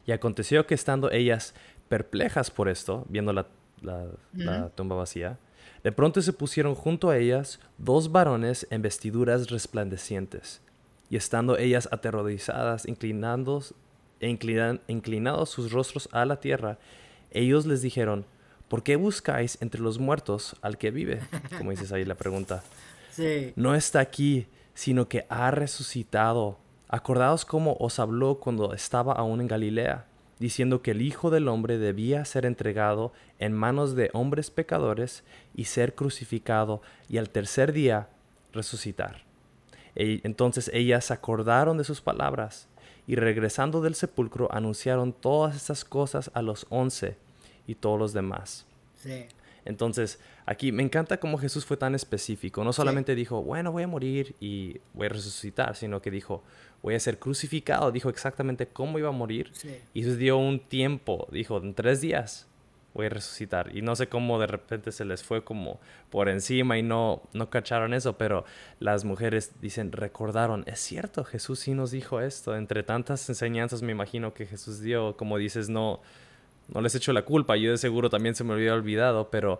y 0.06 0.12
aconteció 0.12 0.68
que 0.68 0.75
estando 0.75 1.10
ellas 1.10 1.56
perplejas 1.88 2.52
por 2.52 2.68
esto, 2.68 3.06
viendo 3.08 3.32
la, 3.34 3.48
tumba 4.75 4.96
vacía, 4.98 5.40
de 5.84 5.92
pronto 5.92 6.22
se 6.22 6.34
pusieron 6.34 6.75
junto 6.75 7.10
a 7.10 7.18
ellas 7.18 7.60
dos 7.78 8.12
varones 8.12 8.68
en 8.72 8.82
vestiduras 8.82 9.50
resplandecientes, 9.50 10.62
y 11.10 11.16
estando 11.16 11.58
ellas 11.58 11.88
aterrorizadas, 11.92 12.88
inclinados, 12.88 13.74
e 14.20 14.30
inclinados 14.88 15.50
sus 15.50 15.72
rostros 15.72 16.10
a 16.12 16.25
la 16.25 16.40
tierra, 16.40 16.78
ellos 17.32 17.66
les 17.66 17.82
dijeron, 17.82 18.25
¿por 18.75 18.84
qué 18.84 18.98
buscáis 18.98 19.58
entre 19.62 19.79
los 19.79 20.00
muertos 20.00 20.58
al 20.62 20.77
que 20.77 20.91
vive? 20.91 21.22
Como 21.58 21.72
dices 21.72 21.94
ahí 21.94 22.03
la 22.03 22.15
pregunta. 22.15 22.62
Sí. 23.10 23.53
No 23.55 23.75
está 23.75 24.01
aquí, 24.01 24.46
sino 24.74 25.08
que 25.08 25.25
ha 25.29 25.50
resucitado. 25.50 26.58
Acordaos 26.89 27.46
cómo 27.46 27.77
os 27.79 27.98
habló 27.98 28.39
cuando 28.39 28.74
estaba 28.74 29.13
aún 29.13 29.39
en 29.39 29.48
Galilea, 29.48 30.05
diciendo 30.38 30.82
que 30.82 30.91
el 30.91 31.01
Hijo 31.01 31.29
del 31.29 31.48
Hombre 31.48 31.77
debía 31.77 32.25
ser 32.25 32.46
entregado 32.46 33.13
en 33.39 33.53
manos 33.53 33.96
de 33.96 34.10
hombres 34.12 34.51
pecadores 34.51 35.24
y 35.53 35.63
ser 35.63 35.96
crucificado 35.96 36.82
y 37.08 37.17
al 37.17 37.29
tercer 37.29 37.72
día 37.72 38.10
resucitar. 38.51 39.24
entonces 39.96 40.70
ellas 40.74 41.05
se 41.05 41.13
acordaron 41.13 41.77
de 41.77 41.86
sus 41.86 42.01
palabras 42.01 42.67
y 43.08 43.15
regresando 43.15 43.79
del 43.79 43.96
sepulcro 43.96 44.50
anunciaron 44.51 45.13
todas 45.13 45.55
estas 45.55 45.86
cosas 45.86 46.32
a 46.34 46.41
los 46.41 46.65
once 46.70 47.15
y 47.67 47.75
todos 47.75 48.00
los 48.00 48.13
demás. 48.13 48.65
Entonces, 49.65 50.19
aquí 50.45 50.72
me 50.72 50.84
encanta 50.84 51.19
cómo 51.19 51.38
Jesús 51.38 51.65
fue 51.65 51.75
tan 51.75 51.95
específico. 51.95 52.63
No 52.63 52.72
solamente 52.72 53.15
dijo, 53.15 53.41
bueno, 53.41 53.72
voy 53.72 53.84
a 53.84 53.88
morir 53.88 54.36
y 54.39 54.79
voy 54.93 55.07
a 55.07 55.10
resucitar, 55.10 55.75
sino 55.75 56.01
que 56.01 56.12
dijo, 56.12 56.43
voy 56.84 56.93
a 56.93 57.00
ser 57.00 57.17
crucificado. 57.17 57.91
Dijo 57.91 58.10
exactamente 58.10 58.67
cómo 58.67 59.00
iba 59.00 59.10
a 59.10 59.12
morir. 59.12 59.51
Y 59.93 60.03
Jesús 60.03 60.17
dio 60.17 60.38
un 60.38 60.60
tiempo, 60.60 61.27
dijo, 61.31 61.57
en 61.57 61.74
tres 61.74 62.00
días 62.00 62.48
voy 62.93 63.07
a 63.07 63.10
resucitar. 63.10 63.75
Y 63.75 63.81
no 63.81 63.95
sé 63.95 64.07
cómo 64.07 64.39
de 64.39 64.48
repente 64.48 64.91
se 64.91 65.03
les 65.03 65.22
fue 65.22 65.43
como 65.43 65.79
por 66.10 66.29
encima 66.29 66.77
y 66.77 66.84
no, 66.84 67.22
no 67.34 67.50
cacharon 67.50 67.93
eso, 67.93 68.17
pero 68.17 68.45
las 68.79 69.03
mujeres 69.03 69.51
dicen, 69.62 69.91
recordaron, 69.91 70.63
es 70.65 70.79
cierto, 70.79 71.25
Jesús 71.25 71.60
sí 71.60 71.74
nos 71.74 71.91
dijo 71.91 72.22
esto. 72.22 72.55
Entre 72.55 72.84
tantas 72.84 73.27
enseñanzas 73.27 73.81
me 73.81 73.91
imagino 73.91 74.34
que 74.34 74.45
Jesús 74.45 74.79
dio, 74.79 75.17
como 75.17 75.38
dices, 75.38 75.69
no, 75.69 76.01
no 76.67 76.81
les 76.81 76.95
echo 76.95 77.13
la 77.13 77.24
culpa, 77.24 77.55
yo 77.57 77.72
de 77.72 77.77
seguro 77.77 78.10
también 78.10 78.36
se 78.36 78.43
me 78.43 78.53
había 78.53 78.74
olvidado, 78.74 79.29
pero 79.29 79.60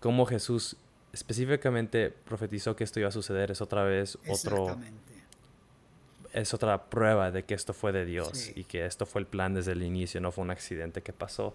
cómo 0.00 0.26
Jesús 0.26 0.76
específicamente 1.12 2.10
profetizó 2.10 2.76
que 2.76 2.84
esto 2.84 3.00
iba 3.00 3.08
a 3.08 3.12
suceder 3.12 3.52
es 3.52 3.60
otra 3.60 3.84
vez 3.84 4.18
otro 4.28 4.76
es 6.32 6.52
otra 6.52 6.86
prueba 6.86 7.30
de 7.30 7.44
que 7.44 7.54
esto 7.54 7.72
fue 7.72 7.92
de 7.92 8.04
Dios 8.04 8.50
y 8.56 8.64
que 8.64 8.84
esto 8.84 9.06
fue 9.06 9.20
el 9.20 9.26
plan 9.26 9.54
desde 9.54 9.72
el 9.72 9.82
inicio, 9.84 10.20
no 10.20 10.32
fue 10.32 10.42
un 10.42 10.50
accidente 10.50 11.00
que 11.00 11.12
pasó. 11.12 11.54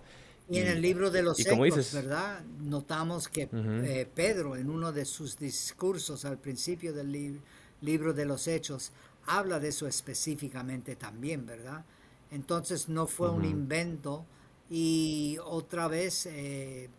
Y, 0.50 0.60
en 0.60 0.67
el 0.67 0.81
libro 0.81 1.12
de 1.12 1.22
los 1.22 1.38
Hechos, 1.38 1.93
¿verdad? 1.93 2.39
Notamos 2.62 3.27
que 3.27 3.50
eh, 3.51 4.08
Pedro, 4.15 4.55
en 4.55 4.69
uno 4.69 4.93
de 4.93 5.03
sus 5.03 5.38
discursos 5.38 6.24
al 6.24 6.38
principio 6.38 6.93
del 6.93 7.41
libro 7.81 8.13
de 8.13 8.25
los 8.25 8.48
Hechos, 8.48 8.93
habla 9.27 9.60
de 9.60 9.67
eso 9.67 9.86
específicamente 9.86 10.96
también, 10.96 11.46
¿verdad? 11.46 11.84
Entonces 12.31 12.88
no 12.88 13.05
fue 13.05 13.29
un 13.29 13.43
invento 13.43 14.25
y 14.70 15.38
otra 15.44 15.88
vez 15.88 16.26
eh, 16.28 16.90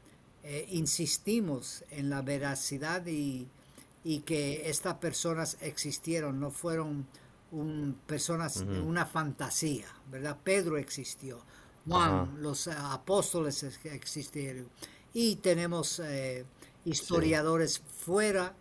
eh, 0.42 0.66
insistimos 0.70 1.84
en 1.90 2.08
la 2.08 2.22
veracidad 2.22 3.06
y, 3.06 3.48
que 4.24 4.70
estas 4.70 4.94
personas 4.94 5.58
existieron, 5.60 6.40
no 6.40 6.50
fueron 6.50 7.06
un, 7.52 7.98
personas, 8.06 8.66
de 8.66 8.80
una 8.80 9.04
fantasía, 9.04 9.86
¿verdad? 10.10 10.38
Pedro 10.42 10.78
existió 10.78 11.44
Juan, 11.86 12.40
los 12.40 12.66
eh, 12.66 12.72
apóstoles 12.74 13.62
existieron. 13.84 14.68
Y 15.12 15.36
tenemos 15.36 16.00
eh, 16.00 16.46
historiadores 16.86 17.80
fuera 17.80 18.54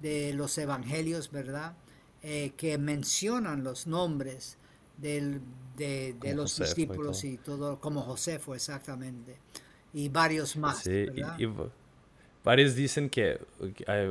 de 0.00 0.32
los 0.34 0.56
evangelios, 0.58 1.30
¿verdad? 1.32 1.76
Que 2.22 2.78
mencionan 2.78 3.64
los 3.64 3.86
nombres 3.86 4.56
de, 5.76 6.16
los 6.34 6.58
discípulos 6.58 7.24
y 7.24 7.38
todo, 7.38 7.80
como 7.80 8.02
José 8.02 8.38
fue 8.38 8.56
exactamente, 8.56 9.38
y 9.92 10.08
varios 10.08 10.56
más. 10.56 10.86
Y, 10.86 11.04
varios 12.42 12.74
dicen 12.74 13.08
que 13.08 13.40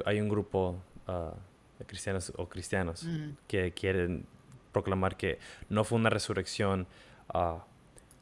hay, 0.05 0.19
un 0.19 0.29
grupo 0.29 0.77
ah, 1.07 1.33
de 1.79 1.85
cristianos 1.85 2.33
o 2.35 2.47
cristianos 2.47 3.07
que 3.47 3.71
quieren 3.71 4.25
proclamar 4.71 5.15
que 5.15 5.39
no 5.69 5.83
fue 5.83 5.99
una 5.99 6.09
resurrección 6.09 6.87
uh, 7.33 7.59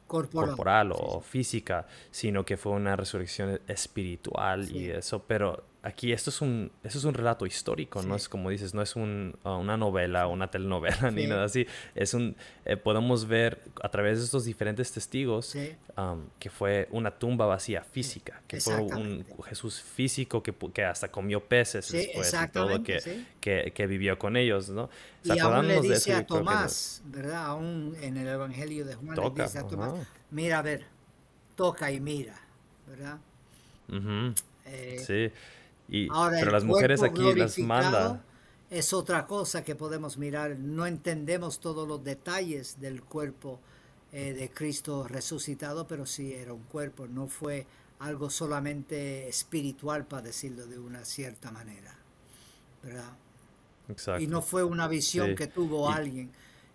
corporal, 0.06 0.92
o 0.94 1.20
física, 1.20 1.86
sino 2.10 2.44
que 2.44 2.56
fue 2.58 2.72
una 2.72 2.96
resurrección 2.96 3.60
espiritual 3.66 4.70
y 4.70 4.90
eso. 4.90 5.24
Pero 5.26 5.64
aquí 5.82 6.12
esto 6.12 6.30
es 6.30 6.40
un, 6.40 6.70
eso 6.84 6.98
es 6.98 7.04
un 7.04 7.12
relato 7.12 7.44
histórico, 7.44 8.02
no 8.02 8.14
es 8.14 8.28
como 8.28 8.50
dices, 8.50 8.72
no 8.72 8.82
es 8.82 8.94
un, 8.94 9.36
uh, 9.44 9.50
una 9.50 9.76
novela, 9.76 10.28
una 10.28 10.48
telenovela, 10.48 11.10
ni 11.12 11.26
nada 11.26 11.44
así. 11.44 11.66
Es 11.94 12.14
un, 12.14 12.36
eh, 12.64 12.76
podemos 12.76 13.26
ver 13.26 13.60
a 13.82 13.88
través 13.90 14.18
de 14.18 14.24
estos 14.24 14.44
diferentes 14.44 14.92
testigos 14.92 15.56
um, 15.96 16.24
que 16.38 16.50
fue 16.50 16.88
una 16.92 17.10
tumba 17.10 17.46
vacía 17.46 17.82
física, 17.82 18.42
que 18.46 18.60
fue 18.60 18.76
un 18.76 19.26
Jesús 19.44 19.80
físico 19.80 20.42
que, 20.42 20.54
que 20.72 20.84
hasta 20.84 21.10
comió 21.10 21.40
peces 21.40 21.90
después 21.90 22.32
y 22.32 22.48
todo, 22.48 22.82
que, 22.82 23.24
que, 23.40 23.72
que, 23.74 23.86
vivió 23.86 24.18
con 24.18 24.36
ellos, 24.36 24.68
¿no? 24.68 24.88
y 25.24 25.38
aún 25.38 25.66
le 25.66 25.80
dice 25.80 26.14
a 26.14 26.24
Tomás, 26.24 27.02
¿verdad? 27.06 27.46
Aún 27.46 27.96
en 28.00 28.16
el 28.16 28.28
Evangelio 28.28 28.84
de 28.84 28.94
Juan 28.94 29.16
le 29.16 29.42
dice 29.42 29.58
a 29.58 29.66
Tomás, 29.66 29.94
mira, 30.30 30.60
a 30.60 30.62
ver, 30.62 30.86
toca 31.56 31.90
y 31.90 32.00
mira, 32.00 32.40
¿verdad? 32.86 33.18
Eh, 34.64 35.02
sí. 35.04 35.32
Ahora, 36.10 36.36
pero 36.38 36.50
las 36.52 36.64
mujeres 36.64 37.02
aquí 37.02 37.34
las 37.34 37.58
manda. 37.58 38.22
Es 38.70 38.94
otra 38.94 39.26
cosa 39.26 39.62
que 39.62 39.74
podemos 39.74 40.16
mirar. 40.16 40.58
No 40.58 40.86
entendemos 40.86 41.60
todos 41.60 41.86
los 41.86 42.02
detalles 42.02 42.80
del 42.80 43.02
cuerpo 43.02 43.60
eh, 44.12 44.32
de 44.32 44.50
Cristo 44.50 45.06
resucitado, 45.06 45.86
pero 45.86 46.06
sí 46.06 46.32
era 46.32 46.52
un 46.52 46.64
cuerpo, 46.64 47.06
no 47.06 47.26
fue 47.26 47.66
algo 47.98 48.30
solamente 48.30 49.28
espiritual, 49.28 50.06
para 50.06 50.22
decirlo 50.22 50.66
de 50.66 50.78
una 50.78 51.04
cierta 51.04 51.50
manera. 51.50 51.96
¿Verdad? 52.82 53.12
Exacto. 53.88 54.22
Y 54.22 54.26
no 54.26 54.42
fue 54.42 54.64
una 54.64 54.88
visión 54.88 55.34
que 55.34 55.46
tuvo 55.46 55.90
alguien 55.90 56.30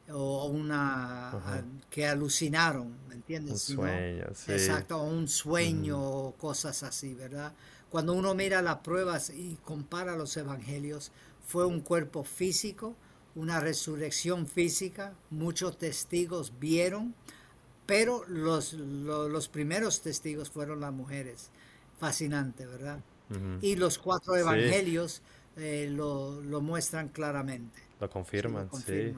o 0.10 0.46
una 0.46 1.64
que 1.90 2.08
alucinaron, 2.08 2.96
¿me 3.08 3.16
entiendes? 3.16 3.70
Un 3.70 3.76
sueño, 3.76 4.26
sí. 4.34 4.52
Exacto, 4.54 5.02
un 5.02 5.28
sueño 5.28 6.00
o 6.00 6.32
cosas 6.34 6.82
así, 6.84 7.14
¿verdad? 7.14 7.54
Cuando 7.90 8.14
uno 8.14 8.34
mira 8.36 8.62
las 8.62 8.78
pruebas 8.78 9.30
y 9.30 9.58
compara 9.64 10.16
los 10.16 10.36
evangelios, 10.38 11.12
fue 11.46 11.66
un 11.66 11.80
cuerpo 11.80 12.24
físico, 12.24 12.96
una 13.36 13.60
resurrección 13.60 14.48
física, 14.48 15.14
muchos 15.30 15.78
testigos 15.78 16.54
vieron, 16.60 17.16
pero 17.86 18.26
los, 18.28 18.74
los, 18.74 19.48
primeros 19.48 20.02
testigos 20.02 20.50
fueron 20.50 20.82
las 20.82 20.92
mujeres. 20.92 21.52
Fascinante, 22.00 22.66
¿verdad? 22.66 23.00
Y 23.62 23.76
los 23.76 23.98
cuatro 23.98 24.36
evangelios 24.36 25.22
eh, 25.58 25.90
lo, 25.90 26.42
muestran 26.62 27.10
claramente. 27.10 27.80
Lo 28.00 28.10
confirman, 28.10 28.70
sí. 28.86 29.14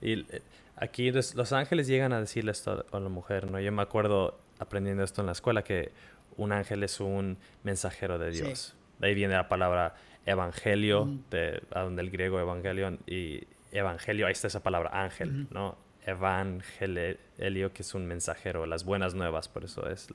Y 0.00 0.20
eh, 0.20 0.42
aquí 0.76 1.10
los, 1.10 1.52
ángeles 1.52 1.86
llegan 1.86 2.12
a 2.12 2.20
decirle 2.20 2.52
esto 2.52 2.84
a 2.90 3.00
la 3.00 3.08
mujer, 3.08 3.50
¿no? 3.50 3.60
Yo 3.60 3.72
me 3.72 3.82
acuerdo 3.82 4.38
aprendiendo 4.58 5.02
esto 5.02 5.20
en 5.20 5.26
la 5.26 5.32
escuela 5.32 5.64
que 5.64 5.92
un 6.36 6.52
ángel 6.52 6.82
es 6.82 7.00
un 7.00 7.38
mensajero 7.62 8.18
de 8.18 8.30
Dios. 8.30 8.76
De 8.98 9.08
ahí 9.08 9.14
viene 9.14 9.34
la 9.34 9.48
palabra 9.48 9.94
evangelio, 10.26 11.08
de, 11.30 11.62
del 11.90 12.10
griego 12.10 12.38
evangelion, 12.38 13.00
y 13.06 13.44
evangelio, 13.72 14.26
ahí 14.26 14.32
está 14.32 14.46
esa 14.46 14.62
palabra 14.62 14.90
ángel, 14.92 15.46
¿no? 15.50 15.76
Evangelio, 16.04 17.72
que 17.72 17.82
es 17.82 17.94
un 17.94 18.06
mensajero, 18.06 18.66
las 18.66 18.84
buenas 18.84 19.14
nuevas, 19.14 19.48
por 19.48 19.64
eso 19.64 19.88
es 19.88 20.08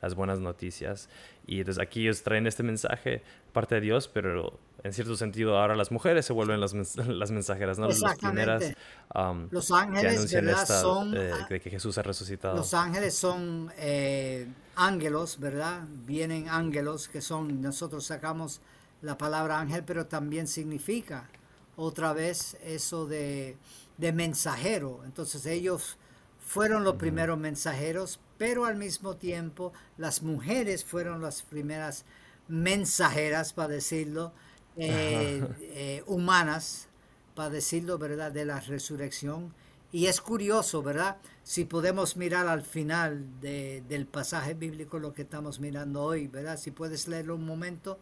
las 0.00 0.14
buenas 0.14 0.38
noticias. 0.38 1.08
Y 1.46 1.58
entonces 1.58 1.82
aquí 1.82 2.02
ellos 2.02 2.22
traen 2.22 2.46
este 2.46 2.62
mensaje, 2.62 3.22
parte 3.52 3.74
de 3.76 3.80
Dios, 3.80 4.08
pero 4.08 4.58
en 4.84 4.92
cierto 4.92 5.16
sentido 5.16 5.58
ahora 5.58 5.74
las 5.74 5.90
mujeres 5.90 6.26
se 6.26 6.32
vuelven 6.32 6.60
las, 6.60 6.74
las 6.96 7.30
mensajeras, 7.32 7.78
¿no? 7.78 7.88
Las 7.88 8.16
primeras 8.18 8.72
um, 9.14 9.48
los 9.50 9.70
ángeles, 9.72 10.30
son, 10.66 11.16
eh, 11.16 11.32
de 11.48 11.60
que 11.60 11.70
Jesús 11.70 11.98
ha 11.98 12.02
resucitado. 12.02 12.56
Los 12.56 12.72
ángeles 12.74 13.14
son 13.14 13.72
eh, 13.78 14.46
ángelos, 14.76 15.40
¿verdad? 15.40 15.82
Vienen 16.06 16.48
ángelos 16.48 17.08
que 17.08 17.20
son, 17.20 17.60
nosotros 17.60 18.06
sacamos 18.06 18.60
la 19.02 19.18
palabra 19.18 19.58
ángel, 19.58 19.82
pero 19.84 20.06
también 20.06 20.46
significa 20.46 21.28
otra 21.76 22.12
vez 22.12 22.56
eso 22.62 23.06
de, 23.06 23.56
de 23.98 24.12
mensajero. 24.12 25.02
Entonces 25.04 25.46
ellos 25.46 25.98
fueron 26.38 26.84
los 26.84 26.96
primeros 26.96 27.38
mensajeros, 27.38 28.20
pero 28.38 28.64
al 28.64 28.76
mismo 28.76 29.16
tiempo 29.16 29.72
las 29.96 30.22
mujeres 30.22 30.84
fueron 30.84 31.22
las 31.22 31.42
primeras 31.42 32.04
mensajeras, 32.48 33.52
para 33.52 33.68
decirlo, 33.68 34.32
eh, 34.76 35.42
eh, 35.60 36.02
humanas, 36.06 36.88
para 37.34 37.50
decirlo, 37.50 37.98
¿verdad?, 37.98 38.32
de 38.32 38.44
la 38.44 38.60
resurrección. 38.60 39.54
Y 39.92 40.06
es 40.06 40.20
curioso, 40.20 40.82
¿verdad? 40.82 41.18
Si 41.44 41.64
podemos 41.64 42.16
mirar 42.16 42.48
al 42.48 42.62
final 42.62 43.26
del 43.40 44.06
pasaje 44.06 44.54
bíblico 44.54 44.98
lo 44.98 45.12
que 45.12 45.22
estamos 45.22 45.60
mirando 45.60 46.02
hoy, 46.02 46.28
¿verdad? 46.28 46.58
Si 46.58 46.70
puedes 46.70 47.08
leerlo 47.08 47.34
un 47.34 47.44
momento, 47.44 47.98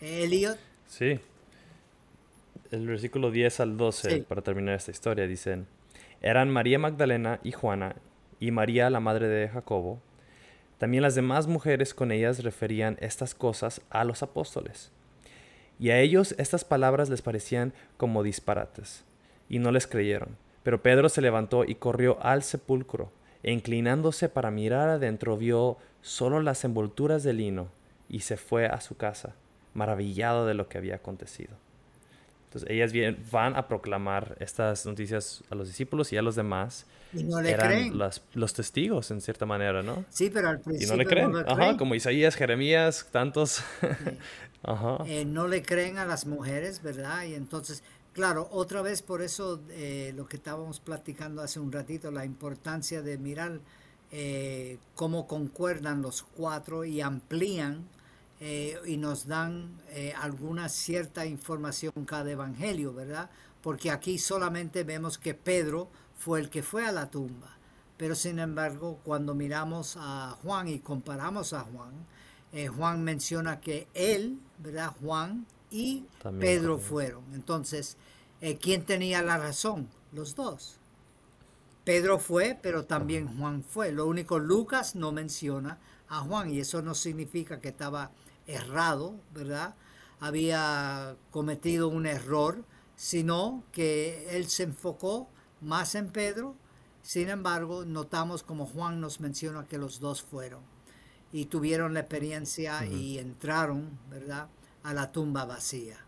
Elliot. 0.00 0.58
Sí. 0.86 1.20
El 2.70 2.86
versículo 2.86 3.30
10 3.30 3.60
al 3.60 3.76
12, 3.78 4.24
para 4.24 4.42
terminar 4.42 4.74
esta 4.74 4.90
historia, 4.90 5.26
dicen, 5.26 5.66
eran 6.20 6.50
María 6.50 6.78
Magdalena 6.78 7.40
y 7.42 7.52
Juana 7.52 7.96
y 8.40 8.50
María 8.50 8.90
la 8.90 9.00
madre 9.00 9.26
de 9.26 9.48
Jacobo. 9.48 10.02
También 10.76 11.02
las 11.02 11.14
demás 11.14 11.46
mujeres 11.46 11.94
con 11.94 12.12
ellas 12.12 12.42
referían 12.42 12.98
estas 13.00 13.34
cosas 13.34 13.80
a 13.88 14.04
los 14.04 14.22
apóstoles. 14.22 14.92
Y 15.80 15.90
a 15.90 15.98
ellos 15.98 16.34
estas 16.36 16.66
palabras 16.66 17.08
les 17.08 17.22
parecían 17.22 17.72
como 17.96 18.22
disparates, 18.22 19.02
y 19.48 19.60
no 19.60 19.72
les 19.72 19.86
creyeron. 19.86 20.36
Pero 20.62 20.82
Pedro 20.82 21.08
se 21.08 21.22
levantó 21.22 21.64
y 21.64 21.76
corrió 21.76 22.18
al 22.20 22.42
sepulcro, 22.42 23.10
e 23.42 23.50
inclinándose 23.50 24.28
para 24.28 24.50
mirar 24.50 24.90
adentro 24.90 25.38
vio 25.38 25.78
solo 26.02 26.42
las 26.42 26.64
envolturas 26.64 27.22
de 27.22 27.32
lino, 27.32 27.68
y 28.10 28.20
se 28.20 28.36
fue 28.36 28.66
a 28.66 28.82
su 28.82 28.98
casa, 28.98 29.36
maravillado 29.72 30.44
de 30.44 30.52
lo 30.52 30.68
que 30.68 30.76
había 30.76 30.96
acontecido. 30.96 31.56
Entonces 32.48 32.70
ellas 32.70 32.92
van 33.30 33.56
a 33.56 33.68
proclamar 33.68 34.34
estas 34.40 34.86
noticias 34.86 35.44
a 35.50 35.54
los 35.54 35.68
discípulos 35.68 36.14
y 36.14 36.16
a 36.16 36.22
los 36.22 36.34
demás. 36.34 36.86
Y 37.12 37.24
no 37.24 37.42
le 37.42 37.54
creen. 37.54 37.98
los 38.32 38.52
testigos, 38.54 39.10
en 39.10 39.20
cierta 39.20 39.44
manera, 39.44 39.82
¿no? 39.82 40.06
Sí, 40.08 40.30
pero 40.32 40.48
al 40.48 40.60
principio 40.60 40.86
y 40.86 40.90
no 40.90 40.96
le 40.96 41.06
creen. 41.06 41.36
Ajá, 41.46 41.76
como 41.76 41.94
Isaías, 41.94 42.36
Jeremías, 42.36 43.06
tantos. 43.10 43.62
Ajá. 44.62 45.04
Eh, 45.06 45.26
no 45.26 45.46
le 45.46 45.62
creen 45.62 45.98
a 45.98 46.06
las 46.06 46.24
mujeres, 46.24 46.82
¿verdad? 46.82 47.24
Y 47.24 47.34
entonces, 47.34 47.82
claro, 48.14 48.48
otra 48.50 48.80
vez 48.80 49.02
por 49.02 49.20
eso 49.20 49.60
eh, 49.68 50.14
lo 50.16 50.26
que 50.26 50.38
estábamos 50.38 50.80
platicando 50.80 51.42
hace 51.42 51.60
un 51.60 51.70
ratito, 51.70 52.10
la 52.10 52.24
importancia 52.24 53.02
de 53.02 53.18
mirar 53.18 53.60
eh, 54.10 54.78
cómo 54.94 55.26
concuerdan 55.26 56.00
los 56.00 56.22
cuatro 56.22 56.86
y 56.86 57.02
amplían 57.02 57.84
eh, 58.40 58.78
y 58.86 58.96
nos 58.96 59.26
dan 59.26 59.80
eh, 59.90 60.14
alguna 60.16 60.68
cierta 60.68 61.26
información 61.26 61.92
cada 62.06 62.30
evangelio, 62.30 62.92
¿verdad? 62.92 63.30
Porque 63.62 63.90
aquí 63.90 64.18
solamente 64.18 64.84
vemos 64.84 65.18
que 65.18 65.34
Pedro 65.34 65.88
fue 66.16 66.40
el 66.40 66.48
que 66.48 66.62
fue 66.62 66.86
a 66.86 66.92
la 66.92 67.10
tumba. 67.10 67.56
Pero 67.96 68.14
sin 68.14 68.38
embargo, 68.38 69.00
cuando 69.02 69.34
miramos 69.34 69.96
a 69.98 70.36
Juan 70.42 70.68
y 70.68 70.78
comparamos 70.78 71.52
a 71.52 71.62
Juan, 71.62 71.92
eh, 72.52 72.68
Juan 72.68 73.02
menciona 73.02 73.60
que 73.60 73.88
él, 73.92 74.38
¿verdad? 74.58 74.94
Juan 75.02 75.44
y 75.70 76.04
Pedro 76.38 76.78
fueron. 76.78 77.24
Entonces, 77.34 77.96
¿quién 78.60 78.84
tenía 78.84 79.20
la 79.22 79.36
razón? 79.36 79.88
Los 80.12 80.36
dos. 80.36 80.78
Pedro 81.84 82.18
fue, 82.18 82.56
pero 82.62 82.84
también 82.84 83.36
Juan 83.36 83.64
fue. 83.64 83.90
Lo 83.90 84.06
único, 84.06 84.38
Lucas 84.38 84.94
no 84.94 85.10
menciona 85.10 85.78
a 86.08 86.20
Juan 86.20 86.50
y 86.50 86.60
eso 86.60 86.82
no 86.82 86.94
significa 86.94 87.60
que 87.60 87.68
estaba 87.68 88.12
errado, 88.48 89.14
¿verdad? 89.32 89.76
Había 90.18 91.14
cometido 91.30 91.88
un 91.88 92.06
error, 92.06 92.64
sino 92.96 93.62
que 93.70 94.36
él 94.36 94.48
se 94.48 94.64
enfocó 94.64 95.28
más 95.60 95.94
en 95.94 96.10
Pedro. 96.10 96.56
Sin 97.02 97.28
embargo, 97.28 97.84
notamos 97.84 98.42
como 98.42 98.66
Juan 98.66 99.00
nos 99.00 99.20
menciona 99.20 99.66
que 99.66 99.78
los 99.78 100.00
dos 100.00 100.22
fueron 100.22 100.62
y 101.32 101.44
tuvieron 101.44 101.94
la 101.94 102.00
experiencia 102.00 102.84
y 102.84 103.18
entraron, 103.18 103.98
¿verdad?, 104.10 104.48
a 104.82 104.94
la 104.94 105.12
tumba 105.12 105.44
vacía. 105.44 105.98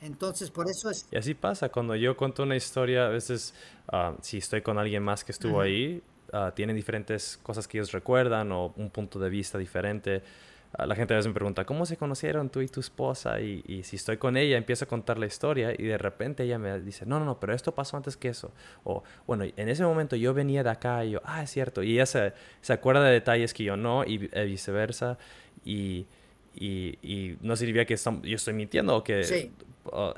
Entonces, 0.00 0.50
por 0.50 0.68
eso 0.68 0.90
es... 0.90 1.06
Y 1.10 1.16
así 1.16 1.34
pasa, 1.34 1.70
cuando 1.70 1.96
yo 1.96 2.16
cuento 2.16 2.42
una 2.42 2.56
historia, 2.56 3.06
a 3.06 3.08
veces, 3.08 3.54
ah, 3.88 4.14
si 4.20 4.38
estoy 4.38 4.60
con 4.60 4.78
alguien 4.78 5.02
más 5.02 5.24
que 5.24 5.32
estuvo 5.32 5.60
ahí, 5.60 6.02
uh, 6.32 6.50
tienen 6.54 6.76
diferentes 6.76 7.38
cosas 7.42 7.66
que 7.66 7.78
ellos 7.78 7.92
recuerdan 7.92 8.52
o 8.52 8.74
un 8.76 8.90
punto 8.90 9.18
de 9.18 9.30
vista 9.30 9.56
diferente 9.56 10.22
la 10.78 10.94
gente 10.96 11.14
a 11.14 11.16
veces 11.16 11.28
me 11.28 11.34
pregunta, 11.34 11.64
¿cómo 11.64 11.86
se 11.86 11.96
conocieron 11.96 12.50
tú 12.50 12.60
y 12.60 12.68
tu 12.68 12.80
esposa? 12.80 13.40
Y, 13.40 13.82
si 13.84 13.96
estoy 13.96 14.16
con 14.16 14.36
ella, 14.36 14.56
empiezo 14.56 14.84
a 14.84 14.88
contar 14.88 15.18
la 15.18 15.26
historia 15.26 15.72
y 15.76 15.84
de 15.84 15.98
repente 15.98 16.42
ella 16.44 16.58
me 16.58 16.80
dice, 16.80 17.06
no, 17.06 17.18
no, 17.18 17.24
no, 17.24 17.38
pero 17.38 17.54
esto 17.54 17.74
pasó 17.74 17.96
antes 17.96 18.16
que 18.16 18.28
eso. 18.28 18.52
O, 18.82 19.04
bueno, 19.26 19.44
en 19.44 19.68
ese 19.68 19.84
momento 19.84 20.16
yo 20.16 20.34
venía 20.34 20.64
de 20.64 20.70
acá 20.70 21.04
y 21.04 21.12
yo, 21.12 21.20
ah, 21.24 21.42
es 21.42 21.50
cierto. 21.50 21.82
Y 21.82 21.94
ella 21.94 22.06
se, 22.06 22.32
se 22.60 22.72
acuerda 22.72 23.04
de 23.04 23.12
detalles 23.12 23.54
que 23.54 23.64
yo 23.64 23.76
no 23.76 24.04
y 24.04 24.18
viceversa. 24.18 25.16
Y, 25.64 26.06
y, 26.56 27.36
no 27.40 27.56
significa 27.56 27.84
que 27.84 27.96
yo 27.96 28.36
estoy 28.36 28.54
mintiendo 28.54 28.96
o 28.96 29.04
que 29.04 29.50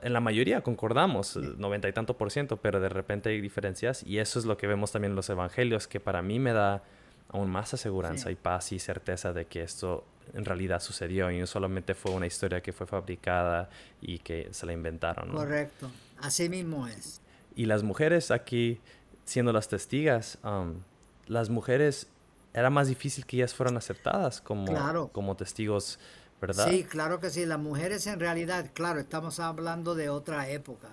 en 0.03 0.12
la 0.12 0.21
mayoría 0.21 0.61
concordamos, 0.62 1.37
noventa 1.37 1.88
y 1.88 1.92
tanto 1.92 2.16
por 2.16 2.31
ciento, 2.31 2.59
pero 2.59 2.81
de 2.81 2.88
repente 2.88 3.31
hay 3.31 3.40
diferencias 3.40 4.05
y 4.05 4.19
eso 4.19 4.38
es 4.38 4.45
lo 4.45 4.57
que 4.57 4.66
vemos 4.66 4.92
también 4.92 5.12
en 5.12 5.16
los 5.16 5.29
evangelios, 5.29 5.88
que 5.88 6.01
para 6.01 6.23
mí 6.23 6.38
me 6.38 6.53
da 6.53 6.83
aún 7.29 7.51
más 7.51 7.75
aseguranza 7.75 8.31
y 8.31 8.37
paz 8.37 8.73
y 8.73 8.79
certeza 8.79 9.33
de 9.33 9.47
que 9.47 9.62
esto 9.62 10.05
en 10.35 10.45
realidad 10.45 10.81
sucedió 10.81 11.31
y 11.31 11.39
no 11.39 11.47
solamente 11.47 11.95
fue 11.95 12.12
una 12.12 12.27
historia 12.27 12.61
que 12.61 12.73
fue 12.73 12.87
fabricada 12.87 13.69
y 14.01 14.19
que 14.19 14.49
se 14.53 14.67
la 14.67 14.73
inventaron. 14.73 15.31
Correcto, 15.31 15.91
así 16.19 16.49
mismo 16.49 16.87
es. 16.87 17.21
Y 17.55 17.67
las 17.67 17.83
mujeres 17.83 18.31
aquí, 18.31 18.81
siendo 19.25 19.53
las 19.53 19.69
testigas, 19.69 20.39
um, 20.45 20.81
las 21.27 21.51
mujeres 21.51 22.09
era 22.53 22.71
más 22.71 22.89
difícil 22.89 23.27
que 23.27 23.37
ellas 23.37 23.55
fueran 23.55 23.77
aceptadas 23.77 24.41
como, 24.41 25.11
como 25.12 25.37
testigos, 25.37 25.99
¿verdad? 26.41 26.69
Sí, 26.71 26.85
claro 26.85 27.21
que 27.21 27.31
sí. 27.31 27.45
Las 27.45 27.59
mujeres 27.59 28.07
en 28.07 28.19
realidad, 28.19 28.71
claro, 28.73 29.01
estamos 29.01 29.41
hablando 29.41 29.95
de 29.95 30.09
otra 30.09 30.49
época, 30.49 30.89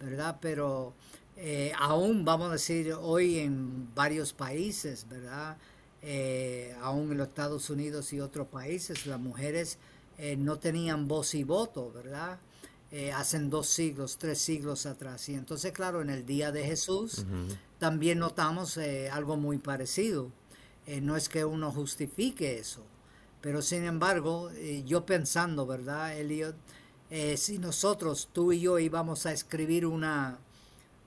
¿verdad? 0.00 0.36
Pero 0.40 0.94
eh, 1.36 1.72
aún, 1.78 2.24
vamos 2.24 2.48
a 2.48 2.52
decir, 2.52 2.92
hoy 2.92 3.38
en 3.38 3.94
varios 3.94 4.32
países, 4.32 5.06
¿verdad? 5.08 5.56
Eh, 6.02 6.76
aún 6.80 7.10
en 7.10 7.18
los 7.18 7.28
Estados 7.28 7.70
Unidos 7.70 8.12
y 8.12 8.20
otros 8.20 8.48
países, 8.48 9.06
las 9.06 9.18
mujeres 9.18 9.78
eh, 10.16 10.36
no 10.36 10.58
tenían 10.58 11.08
voz 11.08 11.34
y 11.34 11.44
voto, 11.44 11.90
¿verdad? 11.92 12.38
Eh, 12.90 13.12
hacen 13.12 13.50
dos 13.50 13.66
siglos, 13.66 14.16
tres 14.16 14.38
siglos 14.38 14.86
atrás. 14.86 15.28
Y 15.28 15.34
entonces, 15.34 15.72
claro, 15.72 16.00
en 16.00 16.10
el 16.10 16.24
día 16.24 16.52
de 16.52 16.64
Jesús 16.64 17.24
también 17.78 18.18
notamos 18.18 18.78
algo 19.12 19.36
muy 19.36 19.58
parecido. 19.58 20.30
no 21.02 21.16
es 21.16 21.28
que 21.28 21.44
uno 21.44 21.70
justifique 21.70 22.58
eso, 22.58 22.82
pero 23.42 23.60
sin 23.60 23.84
embargo, 23.84 24.50
yo 24.86 25.04
pensando, 25.04 25.66
¿verdad, 25.66 26.16
Elliot? 26.18 26.56
si 27.36 27.58
nosotros, 27.58 28.30
tú 28.32 28.52
y 28.52 28.60
yo, 28.60 28.78
íbamos 28.78 29.26
a 29.26 29.32
escribir 29.32 29.84
una, 29.84 30.38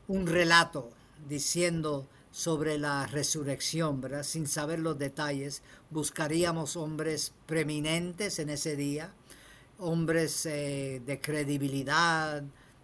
un 0.07 0.27
relato 0.27 0.91
diciendo 1.27 2.07
sobre 2.31 2.77
la 2.77 3.05
resurrección. 3.07 4.01
Sin 4.23 4.47
saber 4.47 4.79
los 4.79 4.97
detalles, 4.97 5.61
buscaríamos 5.89 6.75
hombres 6.75 7.33
preeminentes 7.45 8.39
en 8.39 8.49
ese 8.49 8.75
día, 8.75 9.13
hombres 9.77 10.45
eh, 10.45 11.01
de 11.05 11.19
credibilidad, 11.19 12.43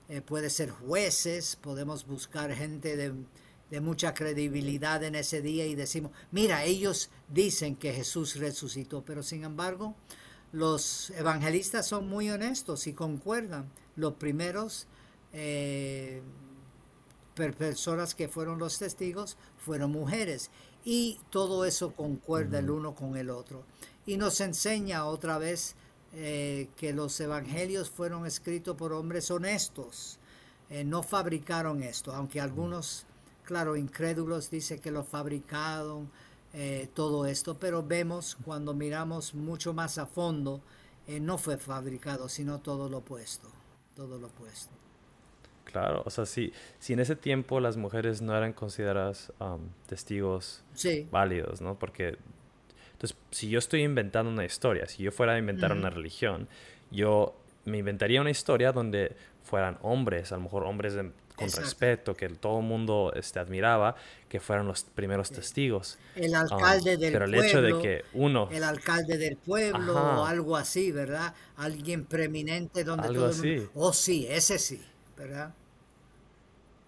eh, 0.09 0.21
puede 0.21 0.49
ser 0.49 0.69
jueces, 0.69 1.55
podemos 1.55 2.05
buscar 2.05 2.53
gente 2.53 2.95
de, 2.95 3.13
de 3.69 3.81
mucha 3.81 4.13
credibilidad 4.13 5.03
en 5.03 5.15
ese 5.15 5.41
día 5.41 5.65
y 5.65 5.75
decimos, 5.75 6.11
mira, 6.31 6.63
ellos 6.63 7.09
dicen 7.27 7.75
que 7.75 7.93
Jesús 7.93 8.35
resucitó, 8.35 9.03
pero 9.03 9.23
sin 9.23 9.43
embargo, 9.43 9.95
los 10.53 11.09
evangelistas 11.11 11.87
son 11.87 12.07
muy 12.07 12.29
honestos 12.29 12.87
y 12.87 12.93
concuerdan. 12.93 13.69
Los 13.95 14.13
primeros 14.13 14.87
eh, 15.33 16.21
personas 17.37 18.15
que 18.15 18.27
fueron 18.27 18.59
los 18.59 18.79
testigos 18.79 19.37
fueron 19.57 19.91
mujeres 19.91 20.49
y 20.83 21.19
todo 21.29 21.65
eso 21.65 21.91
concuerda 21.91 22.59
el 22.59 22.69
uno 22.69 22.95
con 22.95 23.17
el 23.17 23.29
otro. 23.29 23.63
Y 24.05 24.17
nos 24.17 24.39
enseña 24.41 25.05
otra 25.05 25.37
vez 25.37 25.75
eh, 26.13 26.69
que 26.77 26.93
los 26.93 27.19
evangelios 27.19 27.89
fueron 27.89 28.25
escritos 28.25 28.75
por 28.77 28.93
hombres 28.93 29.29
honestos, 29.29 30.17
eh, 30.69 30.83
no 30.83 31.03
fabricaron 31.03 31.83
esto, 31.83 32.13
aunque 32.13 32.39
algunos, 32.39 33.05
claro, 33.43 33.75
incrédulos 33.75 34.49
dicen 34.49 34.79
que 34.79 34.91
lo 34.91 35.03
fabricaron, 35.03 36.09
eh, 36.53 36.89
todo 36.93 37.25
esto, 37.25 37.59
pero 37.59 37.83
vemos 37.83 38.37
cuando 38.45 38.73
miramos 38.73 39.33
mucho 39.35 39.73
más 39.73 39.97
a 39.97 40.05
fondo, 40.05 40.61
no 41.21 41.37
fue 41.37 41.57
fabricado, 41.57 42.27
sino 42.27 42.59
todo 42.59 42.89
lo 42.89 42.97
opuesto, 42.97 43.47
todo 43.95 44.17
lo 44.17 44.27
opuesto. 44.27 44.86
Claro, 45.67 46.01
o 46.05 46.09
sea, 46.09 46.25
si, 46.25 46.53
si 46.79 46.93
en 46.93 47.01
ese 47.01 47.17
tiempo 47.17 47.59
las 47.59 47.75
mujeres 47.75 48.21
no 48.21 48.35
eran 48.35 48.53
consideradas 48.53 49.33
testigos 49.85 50.63
válidos, 51.11 51.59
¿no? 51.59 51.77
Porque, 51.77 52.17
entonces, 52.93 53.17
si 53.31 53.49
yo 53.49 53.59
estoy 53.59 53.83
inventando 53.83 54.31
una 54.31 54.45
historia, 54.45 54.87
si 54.87 55.03
yo 55.03 55.11
fuera 55.11 55.33
a 55.33 55.37
inventar 55.37 55.73
una 55.73 55.89
religión, 55.89 56.47
yo 56.89 57.35
me 57.65 57.79
inventaría 57.79 58.21
una 58.21 58.29
historia 58.29 58.71
donde 58.71 59.17
fueran 59.43 59.77
hombres, 59.81 60.31
a 60.31 60.37
lo 60.37 60.43
mejor 60.43 60.63
hombres 60.63 60.95
con 61.35 61.51
respeto, 61.51 62.15
que 62.15 62.29
todo 62.29 62.59
el 62.59 62.65
mundo 62.65 63.11
este, 63.13 63.39
admiraba, 63.39 63.95
que 64.29 64.39
fueran 64.39 64.67
los 64.67 64.83
primeros 64.85 65.31
testigos. 65.31 65.99
El 66.15 66.33
alcalde 66.33 66.95
del 66.95 67.11
pero 67.11 67.25
pueblo. 67.25 67.41
el 67.41 67.45
hecho 67.45 67.61
de 67.61 67.81
que 67.81 68.05
uno... 68.13 68.47
El 68.51 68.63
alcalde 68.63 69.17
del 69.17 69.35
pueblo 69.35 69.95
o 69.95 70.25
algo 70.25 70.55
así, 70.55 70.93
¿verdad? 70.93 71.35
Alguien 71.57 72.05
preeminente 72.05 72.85
donde 72.85 73.09
algo 73.09 73.29
todo 73.29 73.43
el 73.43 73.57
mundo... 73.57 73.71
Oh, 73.75 73.91
sí, 73.91 74.25
ese 74.29 74.57
sí. 74.57 74.81
¿Verdad? 75.17 75.53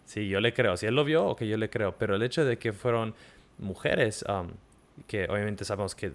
Sí, 0.06 0.28
yo 0.28 0.39
le 0.39 0.54
creo. 0.54 0.78
Si 0.78 0.86
él 0.86 0.96
lo 0.96 1.04
vio, 1.04 1.26
o 1.26 1.36
que 1.36 1.48
yo 1.48 1.58
le 1.58 1.70
creo. 1.70 1.96
Pero 1.98 2.15
el 2.15 2.24
hecho 2.24 2.46
de 2.46 2.58
que 2.58 2.74
fueron 2.74 3.13
mujeres, 3.58 4.26
um, 4.28 4.50
que 5.08 5.26
obviamente 5.26 5.65
sabemos 5.65 5.94
que 5.96 6.13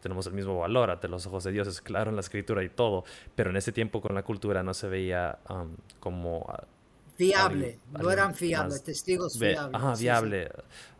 tenemos 0.00 0.26
el 0.26 0.34
mismo 0.34 0.58
valor 0.58 0.90
ante 0.90 1.08
los 1.08 1.26
ojos 1.26 1.44
de 1.44 1.52
Dios, 1.52 1.66
es 1.66 1.80
claro 1.80 2.10
en 2.10 2.16
la 2.16 2.20
escritura 2.20 2.62
y 2.62 2.68
todo, 2.68 3.04
pero 3.34 3.50
en 3.50 3.56
ese 3.56 3.72
tiempo 3.72 4.00
con 4.00 4.14
la 4.14 4.22
cultura 4.22 4.62
no 4.62 4.74
se 4.74 4.88
veía 4.88 5.38
um, 5.48 5.74
como... 5.98 6.46
Fiable, 7.16 7.78
no 7.90 8.10
eran 8.10 8.34
fiables, 8.34 8.82
testigos 8.82 9.38
fiables. 9.38 9.74
Ajá, 9.74 9.94
viable. 9.94 10.50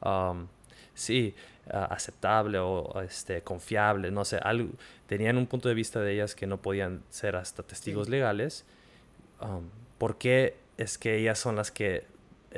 Um, 0.00 0.46
sí, 0.94 1.34
aceptable 1.68 2.58
o 2.58 3.00
este, 3.02 3.42
confiable, 3.42 4.10
no 4.10 4.24
sé, 4.24 4.38
algo, 4.38 4.70
tenían 5.06 5.36
un 5.36 5.46
punto 5.46 5.68
de 5.68 5.74
vista 5.74 6.00
de 6.00 6.14
ellas 6.14 6.34
que 6.34 6.46
no 6.46 6.62
podían 6.62 7.02
ser 7.10 7.36
hasta 7.36 7.62
testigos 7.62 8.08
legales. 8.08 8.64
¿Por 10.04 10.18
qué 10.18 10.58
es 10.76 10.98
que 10.98 11.16
ellas 11.16 11.38
son 11.38 11.56
las 11.56 11.70
que 11.70 12.04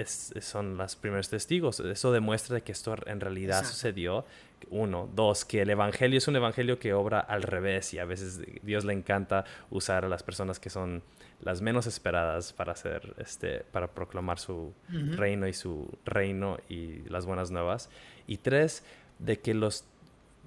son 0.04 0.76
los 0.76 0.96
primeros 0.96 1.28
testigos. 1.28 1.78
Eso 1.78 2.10
demuestra 2.10 2.60
que 2.60 2.72
esto 2.72 2.96
en 3.06 3.20
realidad 3.20 3.64
sucedió. 3.64 4.24
Uno. 4.68 5.08
Dos, 5.14 5.44
que 5.44 5.62
el 5.62 5.70
Evangelio 5.70 6.18
es 6.18 6.26
un 6.26 6.34
Evangelio 6.34 6.80
que 6.80 6.92
obra 6.92 7.20
al 7.20 7.44
revés 7.44 7.94
y 7.94 8.00
a 8.00 8.04
veces 8.04 8.40
Dios 8.64 8.84
le 8.84 8.94
encanta 8.94 9.44
usar 9.70 10.04
a 10.04 10.08
las 10.08 10.24
personas 10.24 10.58
que 10.58 10.70
son 10.70 11.04
las 11.40 11.60
menos 11.60 11.86
esperadas 11.86 12.52
para 12.52 12.72
hacer, 12.72 13.14
este, 13.18 13.60
para 13.70 13.86
proclamar 13.92 14.40
su 14.40 14.72
reino 14.88 15.46
y 15.46 15.52
su 15.52 15.88
reino 16.04 16.58
y 16.68 17.08
las 17.08 17.26
buenas 17.26 17.52
nuevas. 17.52 17.90
Y 18.26 18.38
tres, 18.38 18.82
de 19.20 19.38
que 19.38 19.54
los 19.54 19.84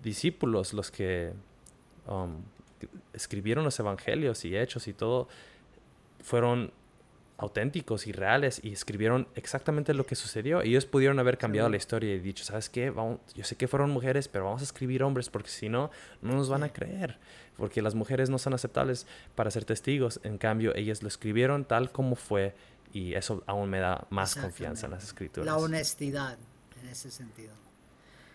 discípulos, 0.04 0.74
los 0.74 0.92
que 0.92 1.32
um, 2.08 2.42
escribieron 3.14 3.64
los 3.64 3.80
evangelios 3.80 4.44
y 4.44 4.58
hechos 4.58 4.90
y 4.90 4.94
todo, 4.94 5.30
fueron 6.22 6.74
auténticos 7.40 8.06
y 8.06 8.12
reales 8.12 8.60
y 8.64 8.74
escribieron 8.74 9.28
exactamente 9.36 9.94
lo 9.94 10.06
que 10.06 10.16
sucedió. 10.16 10.62
Ellos 10.62 10.86
pudieron 10.86 11.20
haber 11.20 11.38
cambiado 11.38 11.70
la 11.70 11.78
historia 11.78 12.14
y 12.14 12.20
dicho, 12.20 12.44
¿sabes 12.44 12.70
qué? 12.70 12.90
Vamos, 12.90 13.20
yo 13.34 13.44
sé 13.46 13.56
que 13.56 13.68
fueron 13.68 13.90
mujeres, 13.92 14.28
pero 14.28 14.46
vamos 14.46 14.62
a 14.62 14.66
escribir 14.66 15.04
hombres 15.04 15.30
porque 15.30 15.50
si 15.50 15.70
no, 15.70 15.90
no 16.22 16.34
nos 16.34 16.50
van 16.50 16.64
a 16.64 16.70
creer. 16.70 17.18
Porque 17.58 17.82
las 17.82 17.96
mujeres 17.96 18.30
no 18.30 18.38
son 18.38 18.54
aceptables 18.54 19.08
para 19.36 19.52
ser 19.52 19.66
testigos. 19.66 20.20
En 20.24 20.38
cambio, 20.38 20.76
ellas 20.76 21.02
lo 21.02 21.08
escribieron 21.08 21.66
tal 21.66 21.92
como 21.92 22.16
fue 22.16 22.56
y 22.92 23.14
eso 23.14 23.44
aún 23.48 23.70
me 23.70 23.80
da 23.80 24.06
más 24.10 24.36
confianza 24.36 24.88
en 24.88 24.92
las 24.92 25.04
escrituras. 25.06 25.46
La 25.46 25.58
honestidad 25.58 26.38
en 26.82 26.90
ese 26.90 27.10
sentido. 27.10 27.54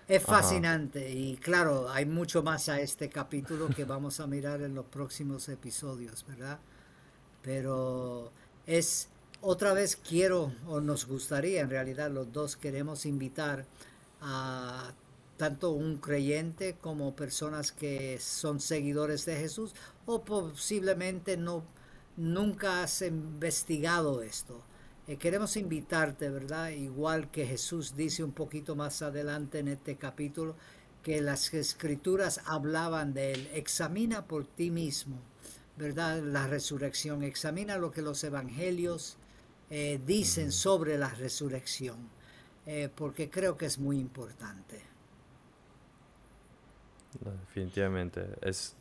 Es 0.07 0.23
fascinante 0.23 1.11
y 1.11 1.37
claro, 1.37 1.91
hay 1.91 2.05
mucho 2.05 2.43
más 2.43 2.69
a 2.69 2.79
este 2.79 3.09
capítulo 3.09 3.69
que 3.69 3.85
vamos 3.85 4.21
a 4.21 4.27
mirar 4.27 4.61
en 4.61 4.75
los 4.75 4.85
próximos 4.85 5.49
episodios, 5.49 6.27
¿verdad? 6.27 6.59
Pero 7.41 8.31
es 8.67 9.09
otra 9.41 9.75
vez 9.75 9.97
quiero 9.97 10.53
o 10.67 10.81
nos 10.81 11.07
gustaría, 11.07 11.61
en 11.61 11.71
realidad 11.71 12.11
los 12.11 12.33
dos 12.33 12.57
queremos 12.57 13.05
invitar 13.05 13.67
a 14.21 14.93
tanto 15.37 15.73
un 15.73 15.99
creyente 15.99 16.77
como 16.81 17.15
personas 17.15 17.73
que 17.73 18.19
son 18.21 18.61
seguidores 18.61 19.27
de 19.27 19.37
Jesús 19.37 19.75
o 20.07 20.23
posiblemente 20.25 21.37
no 21.37 21.65
nunca 22.17 22.83
has 22.83 23.03
investigado 23.03 24.23
esto. 24.23 24.63
Eh, 25.09 25.17
queremos 25.17 25.57
invitarte, 25.57 26.31
¿verdad? 26.31 26.71
Igual 26.71 27.31
que 27.31 27.47
Jesús 27.47 27.97
dice 27.97 28.23
un 28.25 28.33
poquito 28.33 28.77
más 28.77 29.03
adelante 29.03 29.59
en 29.59 29.69
este 29.69 29.97
capítulo, 29.97 30.55
que 31.03 31.21
las 31.21 31.53
escrituras 31.53 32.41
hablaban 32.47 33.13
de 33.13 33.33
él. 33.33 33.51
Examina 33.53 34.27
por 34.27 34.47
ti 34.47 34.71
mismo 34.71 35.19
¿verdad? 35.77 36.23
La 36.23 36.47
resurrección. 36.47 37.23
Examina 37.23 37.77
lo 37.79 37.91
que 37.91 38.03
los 38.03 38.23
evangelios 38.25 39.17
eh, 39.71 40.01
dicen 40.05 40.53
sobre 40.53 40.99
la 40.99 41.09
resurrección, 41.09 41.97
eh, 42.67 42.89
porque 42.95 43.31
creo 43.31 43.57
que 43.57 43.67
es 43.67 43.79
muy 43.79 43.99
importante. 43.99 44.81
definitivamente. 47.21 48.27
Es, 48.43 48.75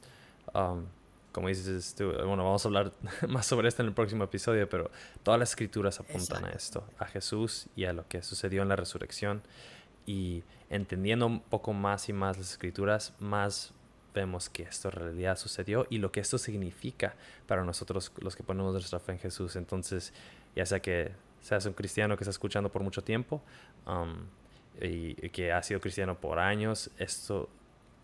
um, 0.54 0.86
como 1.32 1.48
dices 1.48 1.96
bueno, 1.98 2.44
vamos 2.44 2.66
a 2.66 2.68
hablar 2.68 2.94
más 3.28 3.46
sobre 3.46 3.70
esto 3.70 3.82
en 3.82 3.88
el 3.88 3.94
próximo 3.94 4.24
episodio, 4.24 4.70
pero 4.70 4.92
todas 5.24 5.40
las 5.40 5.52
escrituras 5.52 6.00
apuntan 6.00 6.46
a 6.46 6.50
esto, 6.50 6.86
a 7.00 7.06
Jesús 7.06 7.68
y 7.76 7.86
a 7.86 7.94
lo 7.94 8.08
que 8.08 8.22
sucedió 8.22 8.62
en 8.62 8.70
la 8.70 8.76
resurrección. 8.76 9.42
Y 10.06 10.44
entendiendo 10.70 11.28
un 11.28 11.40
poco 11.40 11.72
más 11.72 12.10
y 12.10 12.14
más 12.14 12.38
las 12.38 12.52
escrituras, 12.52 13.14
más 13.20 13.74
vemos 14.14 14.50
que 14.50 14.64
esto 14.64 14.90
en 14.90 14.94
realidad 14.94 15.38
sucedió 15.38 15.88
y 15.90 15.98
lo 15.98 16.12
que 16.12 16.20
esto 16.20 16.38
significa 16.38 17.16
para 17.48 17.64
nosotros 17.64 18.12
los 18.22 18.36
que 18.36 18.44
ponemos 18.44 18.74
nuestra 18.74 19.00
fe 19.00 19.14
en 19.14 19.20
Jesús. 19.20 19.56
Entonces, 19.56 20.14
ya 20.56 20.66
sea 20.66 20.80
que 20.80 21.12
seas 21.42 21.66
un 21.66 21.74
cristiano 21.74 22.16
que 22.16 22.24
está 22.24 22.32
escuchando 22.32 22.72
por 22.72 22.84
mucho 22.84 23.04
tiempo 23.04 23.42
um, 23.86 24.26
y, 24.82 25.16
que 25.30 25.52
ha 25.52 25.62
sido 25.62 25.80
cristiano 25.80 26.16
por 26.16 26.40
años, 26.40 26.90
esto 26.98 27.50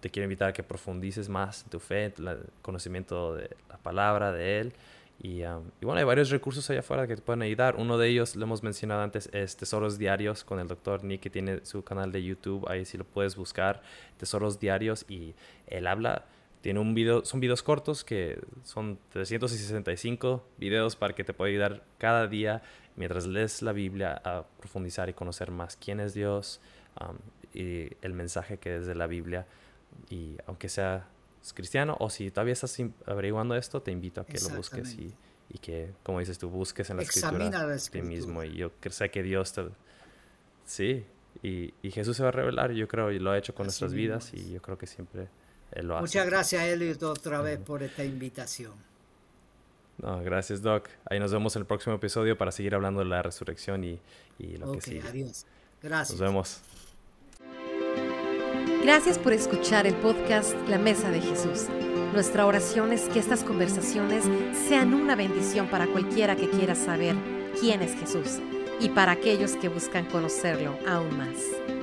te 0.01 0.09
quiero 0.09 0.25
invitar 0.25 0.49
a 0.49 0.53
que 0.53 0.63
profundices 0.63 1.29
más 1.29 1.65
tu 1.69 1.79
fe, 1.79 2.05
el 2.05 2.39
conocimiento 2.61 3.35
de 3.35 3.55
la 3.69 3.77
palabra 3.77 4.31
de 4.31 4.59
Él 4.59 4.73
Um, 5.21 5.71
y, 5.81 5.85
bueno, 5.85 5.99
hay 5.99 6.05
varios 6.05 6.29
recursos 6.29 6.69
allá 6.69 6.79
afuera 6.79 7.05
que 7.05 7.15
te 7.15 7.21
pueden 7.21 7.41
ayudar. 7.41 7.75
Uno 7.75 7.97
de 7.97 8.07
ellos, 8.07 8.35
lo 8.35 8.45
hemos 8.45 8.63
mencionado 8.63 9.01
antes, 9.01 9.29
es 9.33 9.57
Tesoros 9.57 9.97
Diarios 9.97 10.43
con 10.43 10.59
el 10.59 10.67
doctor 10.67 11.03
Nick, 11.03 11.21
que 11.21 11.29
tiene 11.29 11.65
su 11.65 11.83
canal 11.83 12.11
de 12.11 12.23
YouTube. 12.23 12.67
Ahí 12.69 12.85
sí 12.85 12.97
lo 12.97 13.03
puedes 13.03 13.35
buscar, 13.35 13.81
Tesoros 14.17 14.59
Diarios. 14.59 15.05
Y 15.09 15.35
él 15.67 15.87
habla, 15.87 16.25
tiene 16.61 16.79
un 16.79 16.93
video, 16.93 17.25
son 17.25 17.41
videos 17.41 17.63
cortos 17.63 18.03
que 18.03 18.39
son 18.63 18.97
365 19.09 20.45
videos 20.57 20.95
para 20.95 21.13
que 21.13 21.23
te 21.23 21.33
pueda 21.33 21.49
ayudar 21.49 21.83
cada 21.97 22.27
día 22.27 22.61
mientras 22.95 23.27
lees 23.27 23.61
la 23.61 23.71
Biblia 23.71 24.21
a 24.23 24.45
profundizar 24.59 25.09
y 25.09 25.13
conocer 25.13 25.51
más 25.51 25.77
quién 25.77 25.99
es 25.99 26.13
Dios 26.13 26.59
y 27.53 27.89
el 28.01 28.13
mensaje 28.13 28.57
que 28.57 28.75
es 28.75 28.85
de 28.85 28.95
la 28.95 29.07
Biblia. 29.07 29.47
Y 30.09 30.37
aunque 30.45 30.69
sea 30.69 31.07
cristiano 31.53 31.95
o 31.99 32.09
si 32.09 32.31
todavía 32.31 32.53
estás 32.53 32.77
averiguando 33.05 33.55
esto, 33.55 33.81
te 33.81 33.91
invito 33.91 34.21
a 34.21 34.25
que 34.25 34.39
lo 34.39 34.49
busques 34.49 34.93
y, 34.93 35.13
y, 35.49 35.57
que, 35.59 35.93
como 36.03 36.19
dices 36.19 36.37
tú, 36.37 36.49
busques 36.49 36.89
en 36.89 36.97
la 36.97 37.03
escritura, 37.03 37.49
la 37.49 37.77
ti 37.77 38.01
mismo. 38.01 38.43
Y 38.43 38.55
yo 38.55 38.71
sé 38.89 39.09
que 39.09 39.23
Dios 39.23 39.53
te... 39.53 39.67
Sí, 40.65 41.05
y, 41.41 41.73
y, 41.81 41.91
Jesús 41.91 42.17
se 42.17 42.23
va 42.23 42.29
a 42.29 42.31
revelar, 42.31 42.71
yo 42.71 42.87
creo, 42.87 43.11
y 43.11 43.19
lo 43.19 43.31
ha 43.31 43.37
hecho 43.37 43.55
con 43.55 43.65
nuestras 43.65 43.93
vidas 43.93 44.33
y 44.33 44.51
yo 44.51 44.61
creo 44.61 44.77
que 44.77 44.85
siempre 44.85 45.27
Él 45.71 45.87
lo 45.87 45.95
hace. 45.95 46.01
Muchas 46.01 46.25
gracias, 46.25 46.63
Elliot, 46.63 47.01
otra 47.03 47.41
vez 47.41 47.59
por 47.59 47.81
esta 47.81 48.03
invitación. 48.03 48.73
No, 49.97 50.21
gracias, 50.23 50.61
Doc. 50.61 50.87
Ahí 51.05 51.19
nos 51.19 51.31
vemos 51.31 51.55
en 51.55 51.61
el 51.61 51.65
próximo 51.65 51.95
episodio 51.95 52.37
para 52.37 52.51
seguir 52.51 52.75
hablando 52.75 52.99
de 52.99 53.07
la 53.07 53.21
resurrección 53.21 53.83
y, 53.83 53.99
y 54.37 54.57
lo 54.57 54.71
que 54.71 54.81
sigue. 54.81 55.01
Adiós. 55.07 55.45
Gracias. 55.81 56.19
Nos 56.19 56.27
vemos. 56.27 56.61
Gracias 58.83 59.19
por 59.19 59.33
escuchar 59.33 59.85
el 59.85 59.95
podcast 59.95 60.55
La 60.67 60.77
Mesa 60.77 61.11
de 61.11 61.21
Jesús. 61.21 61.67
Nuestra 62.13 62.45
oración 62.45 62.93
es 62.93 63.09
que 63.09 63.19
estas 63.19 63.43
conversaciones 63.43 64.23
sean 64.67 64.93
una 64.93 65.15
bendición 65.15 65.67
para 65.67 65.87
cualquiera 65.87 66.35
que 66.35 66.49
quiera 66.49 66.75
saber 66.75 67.15
quién 67.59 67.81
es 67.81 67.93
Jesús 67.95 68.39
y 68.79 68.89
para 68.89 69.11
aquellos 69.11 69.51
que 69.57 69.69
buscan 69.69 70.05
conocerlo 70.05 70.77
aún 70.87 71.17
más. 71.17 71.78